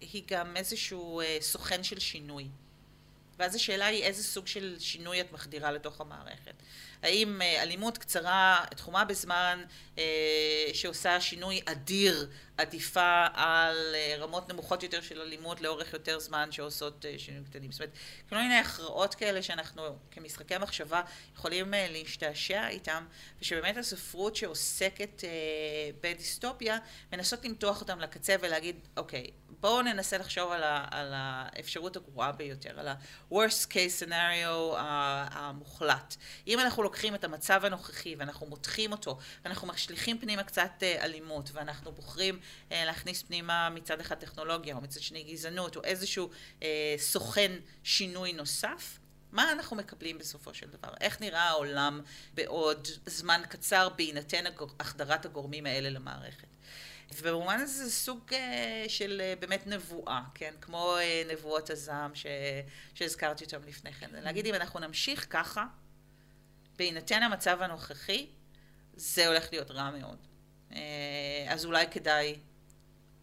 היא 0.00 0.22
גם 0.30 0.56
איזשהו 0.56 1.20
אה, 1.20 1.38
סוכן 1.40 1.82
של 1.82 1.98
שינוי. 1.98 2.48
ואז 3.42 3.54
השאלה 3.54 3.86
היא 3.86 4.02
איזה 4.04 4.22
סוג 4.22 4.46
של 4.46 4.76
שינוי 4.78 5.20
את 5.20 5.32
מחדירה 5.32 5.70
לתוך 5.72 6.00
המערכת. 6.00 6.54
האם 7.02 7.42
אה, 7.42 7.62
אלימות 7.62 7.98
קצרה, 7.98 8.64
תחומה 8.76 9.04
בזמן, 9.04 9.64
שעושה 10.72 11.20
שינוי 11.20 11.60
אדיר, 11.64 12.28
עדיפה 12.56 13.26
על 13.34 13.76
אה, 13.94 14.14
רמות 14.18 14.52
נמוכות 14.52 14.82
יותר 14.82 15.00
של 15.00 15.20
אלימות 15.20 15.60
לאורך 15.60 15.92
יותר 15.92 16.18
זמן 16.18 16.52
שעושות 16.52 17.06
אה, 17.06 17.14
שינויים 17.18 17.44
קטנים. 17.44 17.72
זאת 17.72 17.80
אומרת, 17.80 17.92
כל 18.28 18.36
מיני 18.36 18.54
הכרעות 18.54 19.14
כאלה 19.14 19.42
שאנחנו 19.42 19.98
כמשחקי 20.10 20.58
מחשבה 20.58 21.02
יכולים 21.36 21.74
אה, 21.74 21.86
להשתעשע 21.90 22.68
איתם, 22.68 23.04
ושבאמת 23.40 23.76
הספרות 23.76 24.36
שעוסקת 24.36 25.24
אה, 25.24 25.30
בדיסטופיה, 26.00 26.78
מנסות 27.12 27.44
למתוח 27.44 27.80
אותם 27.80 28.00
לקצה 28.00 28.36
ולהגיד, 28.40 28.76
אוקיי, 28.96 29.30
בואו 29.60 29.82
ננסה 29.82 30.18
לחשוב 30.18 30.52
על, 30.52 30.62
ה, 30.62 30.86
על 30.90 31.12
האפשרות 31.16 31.96
הגרועה 31.96 32.32
ביותר, 32.32 32.80
על 32.80 32.88
ה-worst 32.88 33.66
case 33.70 34.02
scenario 34.06 34.76
המוחלט. 34.76 36.16
אם 36.46 36.60
אנחנו 36.60 36.82
לוקחים 36.82 37.14
את 37.14 37.24
המצב 37.24 37.64
הנוכחי 37.64 38.14
ואנחנו 38.18 38.46
מותחים 38.46 38.92
אותו, 38.92 39.18
ואנחנו 39.44 39.66
משליכים 39.82 40.18
פנימה 40.18 40.42
קצת 40.42 40.70
אה, 40.82 41.04
אלימות, 41.04 41.50
ואנחנו 41.52 41.92
בוחרים 41.92 42.40
אה, 42.72 42.84
להכניס 42.84 43.22
פנימה 43.22 43.70
מצד 43.70 44.00
אחד 44.00 44.14
טכנולוגיה, 44.14 44.74
או 44.74 44.80
מצד 44.80 45.00
שני 45.00 45.22
גזענות, 45.22 45.76
או 45.76 45.84
איזשהו 45.84 46.30
אה, 46.62 46.94
סוכן 46.98 47.52
שינוי 47.84 48.32
נוסף, 48.32 48.98
מה 49.32 49.52
אנחנו 49.52 49.76
מקבלים 49.76 50.18
בסופו 50.18 50.54
של 50.54 50.66
דבר? 50.66 50.94
איך 51.00 51.20
נראה 51.20 51.48
העולם 51.48 52.00
בעוד 52.34 52.88
זמן 53.06 53.42
קצר 53.48 53.88
בהינתן 53.88 54.44
החדרת 54.80 55.24
הגורמים 55.24 55.66
האלה 55.66 55.90
למערכת? 55.90 56.48
ובמובן 57.14 57.60
הזה 57.60 57.84
זה 57.84 57.90
סוג 57.90 58.30
של 58.88 59.22
באמת 59.40 59.66
נבואה, 59.66 60.22
כן? 60.34 60.54
כמו 60.60 60.96
נבואות 61.32 61.70
הזעם 61.70 62.14
ש... 62.14 62.26
שהזכרתי 62.94 63.44
אותם 63.44 63.62
לפני 63.66 63.92
כן. 63.92 64.10
להגיד 64.12 64.46
אם 64.46 64.54
אנחנו 64.54 64.80
נמשיך 64.80 65.26
ככה, 65.30 65.64
בהינתן 66.76 67.22
המצב 67.22 67.62
הנוכחי, 67.62 68.26
זה 69.02 69.28
הולך 69.28 69.48
להיות 69.52 69.70
רע 69.70 69.90
מאוד. 69.90 70.18
Uh, 70.70 70.74
אז 71.48 71.64
אולי 71.64 71.86
כדאי 71.90 72.36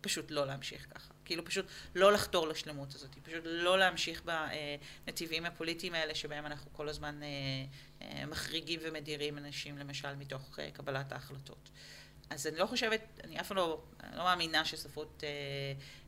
פשוט 0.01 0.31
לא 0.31 0.47
להמשיך 0.47 0.87
ככה. 0.95 1.13
כאילו 1.25 1.45
פשוט 1.45 1.65
לא 1.95 2.13
לחתור 2.13 2.47
לשלמות 2.47 2.95
הזאת, 2.95 3.09
פשוט 3.23 3.43
לא 3.45 3.79
להמשיך 3.79 4.23
בנתיבים 5.05 5.45
הפוליטיים 5.45 5.93
האלה 5.93 6.15
שבהם 6.15 6.45
אנחנו 6.45 6.73
כל 6.73 6.89
הזמן 6.89 7.19
מחריגים 8.27 8.79
ומדירים 8.83 9.37
אנשים, 9.37 9.77
למשל, 9.77 10.15
מתוך 10.15 10.59
קבלת 10.73 11.11
ההחלטות. 11.11 11.69
אז 12.29 12.47
אני 12.47 12.57
לא 12.57 12.65
חושבת, 12.65 13.01
אני 13.23 13.39
אף 13.39 13.47
פעם 13.47 13.57
לא, 13.57 13.81
לא 14.13 14.23
מאמינה 14.23 14.65
שספרות, 14.65 15.23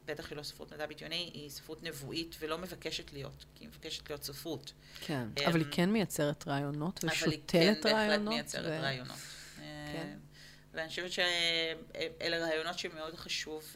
בטח 0.06 0.30
היא 0.30 0.38
לא 0.38 0.44
ספרות 0.44 0.74
מדע 0.74 0.86
בדיוני, 0.86 1.32
היא 1.34 1.50
ספרות 1.50 1.84
נבואית 1.84 2.36
ולא 2.40 2.58
מבקשת 2.58 3.14
להיות, 3.14 3.46
כי 3.56 3.64
היא 3.64 3.70
מבקשת 3.70 4.10
להיות 4.10 4.24
ספרות. 4.24 4.74
כן, 5.02 5.28
אבל 5.48 5.60
היא 5.60 5.68
כן 5.72 5.90
מייצרת 5.90 6.48
רעיונות 6.48 7.04
ושותלת 7.04 7.86
רעיונות. 7.86 7.86
אבל 7.86 7.92
היא 7.92 8.08
כן 8.08 8.08
בהחלט 8.10 8.28
מייצרת 8.28 8.66
ו... 8.66 8.82
רעיונות. 8.82 9.18
כן. 9.94 10.18
ואני 10.74 10.90
חושבת 10.90 11.12
שאלה 11.12 12.38
רעיונות 12.38 12.80
שמאוד 12.80 13.16
חשוב 13.16 13.76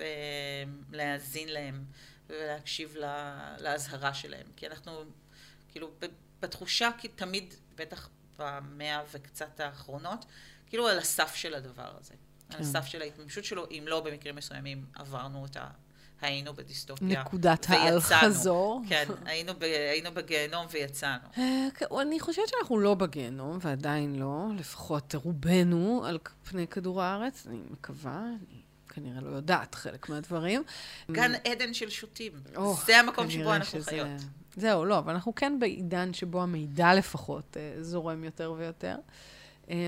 להאזין 0.91 1.49
להם 1.49 1.85
ולהקשיב 2.27 2.95
לאזהרה 3.59 4.13
שלהם. 4.13 4.47
כי 4.55 4.67
אנחנו, 4.67 5.03
כאילו, 5.71 5.91
בתחושה, 6.39 6.89
כי 6.97 7.07
תמיד, 7.07 7.53
בטח 7.75 8.09
במאה 8.37 9.03
וקצת 9.11 9.59
האחרונות, 9.59 10.25
כאילו 10.67 10.87
על 10.87 10.97
הסף 10.99 11.35
של 11.35 11.53
הדבר 11.53 11.97
הזה. 11.99 12.13
כן. 12.49 12.55
על 12.55 12.61
הסף 12.61 12.85
של 12.85 13.01
ההתממשות 13.01 13.45
שלו, 13.45 13.65
אם 13.71 13.83
לא 13.87 14.01
במקרים 14.01 14.35
מסוימים 14.35 14.85
עברנו 14.95 15.41
אותה, 15.41 15.67
היינו 16.25 16.53
בדיסטופיה. 16.53 17.21
נקודת 17.21 17.65
האל-חזור. 17.69 18.81
כן, 18.89 19.05
היינו, 19.25 19.53
ב, 19.59 19.63
היינו 19.63 20.09
בגיהנום 20.13 20.65
ויצאנו. 20.71 21.23
כן, 21.75 21.85
אני 22.01 22.19
חושבת 22.19 22.47
שאנחנו 22.47 22.79
לא 22.79 22.93
בגיהנום, 22.93 23.57
ועדיין 23.61 24.15
לא, 24.15 24.45
לפחות 24.59 25.15
רובנו 25.15 26.03
על 26.05 26.19
פני 26.49 26.67
כדור 26.67 27.01
הארץ, 27.01 27.47
אני 27.47 27.59
מקווה, 27.71 28.19
אני 28.19 28.61
כנראה 28.89 29.21
לא 29.21 29.35
יודעת 29.35 29.75
חלק 29.75 30.09
מהדברים. 30.09 30.63
גן 31.11 31.31
עדן 31.35 31.73
של 31.73 31.89
שוטים. 31.89 32.31
או, 32.55 32.75
זה 32.85 32.99
המקום 32.99 33.29
שבו 33.29 33.53
אנחנו 33.53 33.79
שזה... 33.79 33.91
חיות. 33.91 34.07
זהו, 34.57 34.85
לא, 34.85 34.97
אבל 34.97 35.13
אנחנו 35.13 35.35
כן 35.35 35.59
בעידן 35.59 36.13
שבו 36.13 36.41
המידע 36.41 36.93
לפחות 36.93 37.57
זורם 37.81 38.23
יותר 38.23 38.53
ויותר. 38.57 38.95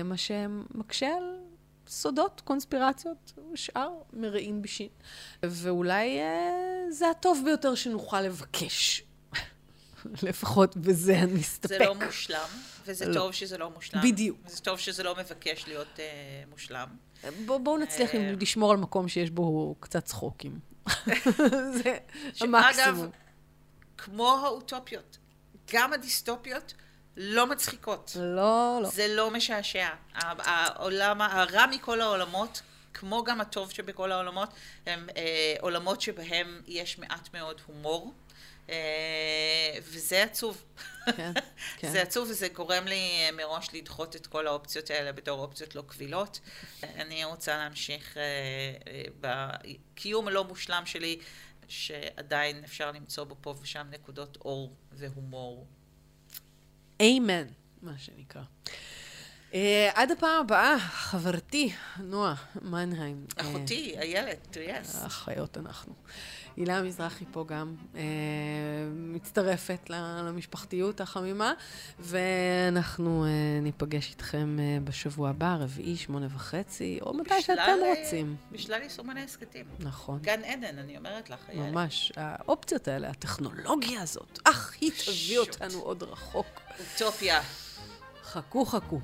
מה 0.04 0.16
שמקשה 0.16 1.06
על 1.16 1.36
סודות, 1.88 2.40
קונספירציות, 2.44 3.32
שאר 3.54 3.90
מרעין 4.12 4.62
בישין. 4.62 4.88
ואולי 5.42 6.18
אה, 6.20 6.84
זה 6.90 7.10
הטוב 7.10 7.42
ביותר 7.44 7.74
שנוכל 7.74 8.20
לבקש. 8.20 9.02
לפחות 10.22 10.76
בזה 10.76 11.18
אני 11.18 11.40
אסתפק. 11.40 11.68
זה 11.68 11.78
לא 11.78 11.94
מושלם, 11.94 12.48
וזה 12.86 13.06
לא. 13.08 13.14
טוב 13.14 13.32
שזה 13.32 13.58
לא 13.58 13.70
מושלם. 13.70 14.02
בדיוק. 14.02 14.38
זה 14.46 14.60
טוב 14.60 14.78
שזה 14.78 15.02
לא 15.02 15.16
מבקש 15.16 15.64
להיות 15.66 16.00
אה, 16.00 16.04
מושלם. 16.50 16.88
בואו 17.46 17.58
בוא 17.58 17.78
נצליח 17.78 18.14
אה... 18.14 18.32
לשמור 18.40 18.70
על 18.70 18.76
מקום 18.76 19.08
שיש 19.08 19.30
בו 19.30 19.74
קצת 19.80 20.04
צחוקים. 20.04 20.58
זה 21.82 21.98
המקסימום. 22.40 22.54
אגב, 22.54 23.08
כמו 23.98 24.38
האוטופיות, 24.44 25.18
גם 25.72 25.92
הדיסטופיות, 25.92 26.74
לא 27.20 27.46
מצחיקות. 27.46 28.12
לא, 28.16 28.78
לא. 28.82 28.88
זה 28.88 29.08
לא 29.08 29.30
משעשע. 29.30 29.88
העולם, 30.14 31.22
הרע 31.22 31.66
מכל 31.66 32.00
העולמות, 32.00 32.62
כמו 32.94 33.24
גם 33.24 33.40
הטוב 33.40 33.70
שבכל 33.70 34.12
העולמות, 34.12 34.48
הם 34.86 35.08
אה, 35.16 35.54
עולמות 35.60 36.00
שבהם 36.00 36.62
יש 36.66 36.98
מעט 36.98 37.34
מאוד 37.34 37.60
הומור. 37.66 38.14
אה, 38.70 39.78
וזה 39.82 40.22
עצוב. 40.22 40.64
כן, 41.16 41.32
כן. 41.78 41.90
זה 41.90 42.02
עצוב 42.02 42.28
וזה 42.30 42.48
גורם 42.48 42.84
לי 42.86 42.96
אה, 42.96 43.30
מראש 43.32 43.68
לדחות 43.74 44.16
את 44.16 44.26
כל 44.26 44.46
האופציות 44.46 44.90
האלה 44.90 45.12
בתור 45.12 45.40
אופציות 45.40 45.74
לא 45.74 45.82
קבילות. 45.86 46.40
אני 46.82 47.24
רוצה 47.24 47.56
להמשיך 47.56 48.16
אה, 48.16 48.22
אה, 48.86 49.02
בקיום 49.20 50.28
הלא 50.28 50.44
מושלם 50.44 50.86
שלי, 50.86 51.18
שעדיין 51.68 52.64
אפשר 52.64 52.92
למצוא 52.92 53.24
בו 53.24 53.36
פה 53.40 53.54
ושם 53.62 53.86
נקודות 53.90 54.36
אור 54.36 54.74
והומור. 54.92 55.66
איימן, 57.00 57.46
מה 57.82 57.92
שנקרא. 57.98 58.42
Uh, 59.50 59.54
עד 59.94 60.10
הפעם 60.10 60.40
הבאה, 60.40 60.78
חברתי, 60.78 61.72
נועה 61.98 62.34
מנהיים. 62.62 63.26
אחותי, 63.36 63.94
uh, 63.94 64.00
איילת, 64.00 64.46
טריאס. 64.50 65.06
אחיות 65.06 65.58
אנחנו. 65.58 65.94
הילה 66.58 66.82
מזרחי 66.82 67.24
פה 67.32 67.44
גם 67.48 67.74
uh, 67.94 67.96
מצטרפת 68.94 69.90
למשפחתיות 69.90 71.00
החמימה, 71.00 71.52
ואנחנו 71.98 73.24
uh, 73.24 73.62
ניפגש 73.62 74.10
איתכם 74.10 74.56
uh, 74.58 74.88
בשבוע 74.88 75.30
הבא, 75.30 75.56
רביעי, 75.60 75.96
שמונה 75.96 76.26
וחצי, 76.34 76.98
או 77.02 77.14
מתי 77.14 77.42
שאתם 77.42 77.78
רוצים. 77.84 78.36
בשלל 78.52 78.82
יישומני 78.82 79.22
הסכתים. 79.22 79.64
נכון. 79.78 80.18
גן 80.22 80.44
עדן, 80.44 80.78
אני 80.78 80.96
אומרת 80.98 81.30
לך, 81.30 81.48
איילת. 81.48 81.72
ממש. 81.72 82.12
האופציות 82.16 82.88
האלה, 82.88 83.10
הטכנולוגיה 83.10 84.02
הזאת, 84.02 84.38
אך, 84.44 84.74
היא 84.80 84.92
תביא 85.06 85.38
אותנו 85.38 85.78
עוד 85.78 86.02
רחוק. 86.02 86.60
אוטופיה. 86.80 87.40
חכו, 88.22 88.64
חכו. 88.66 89.00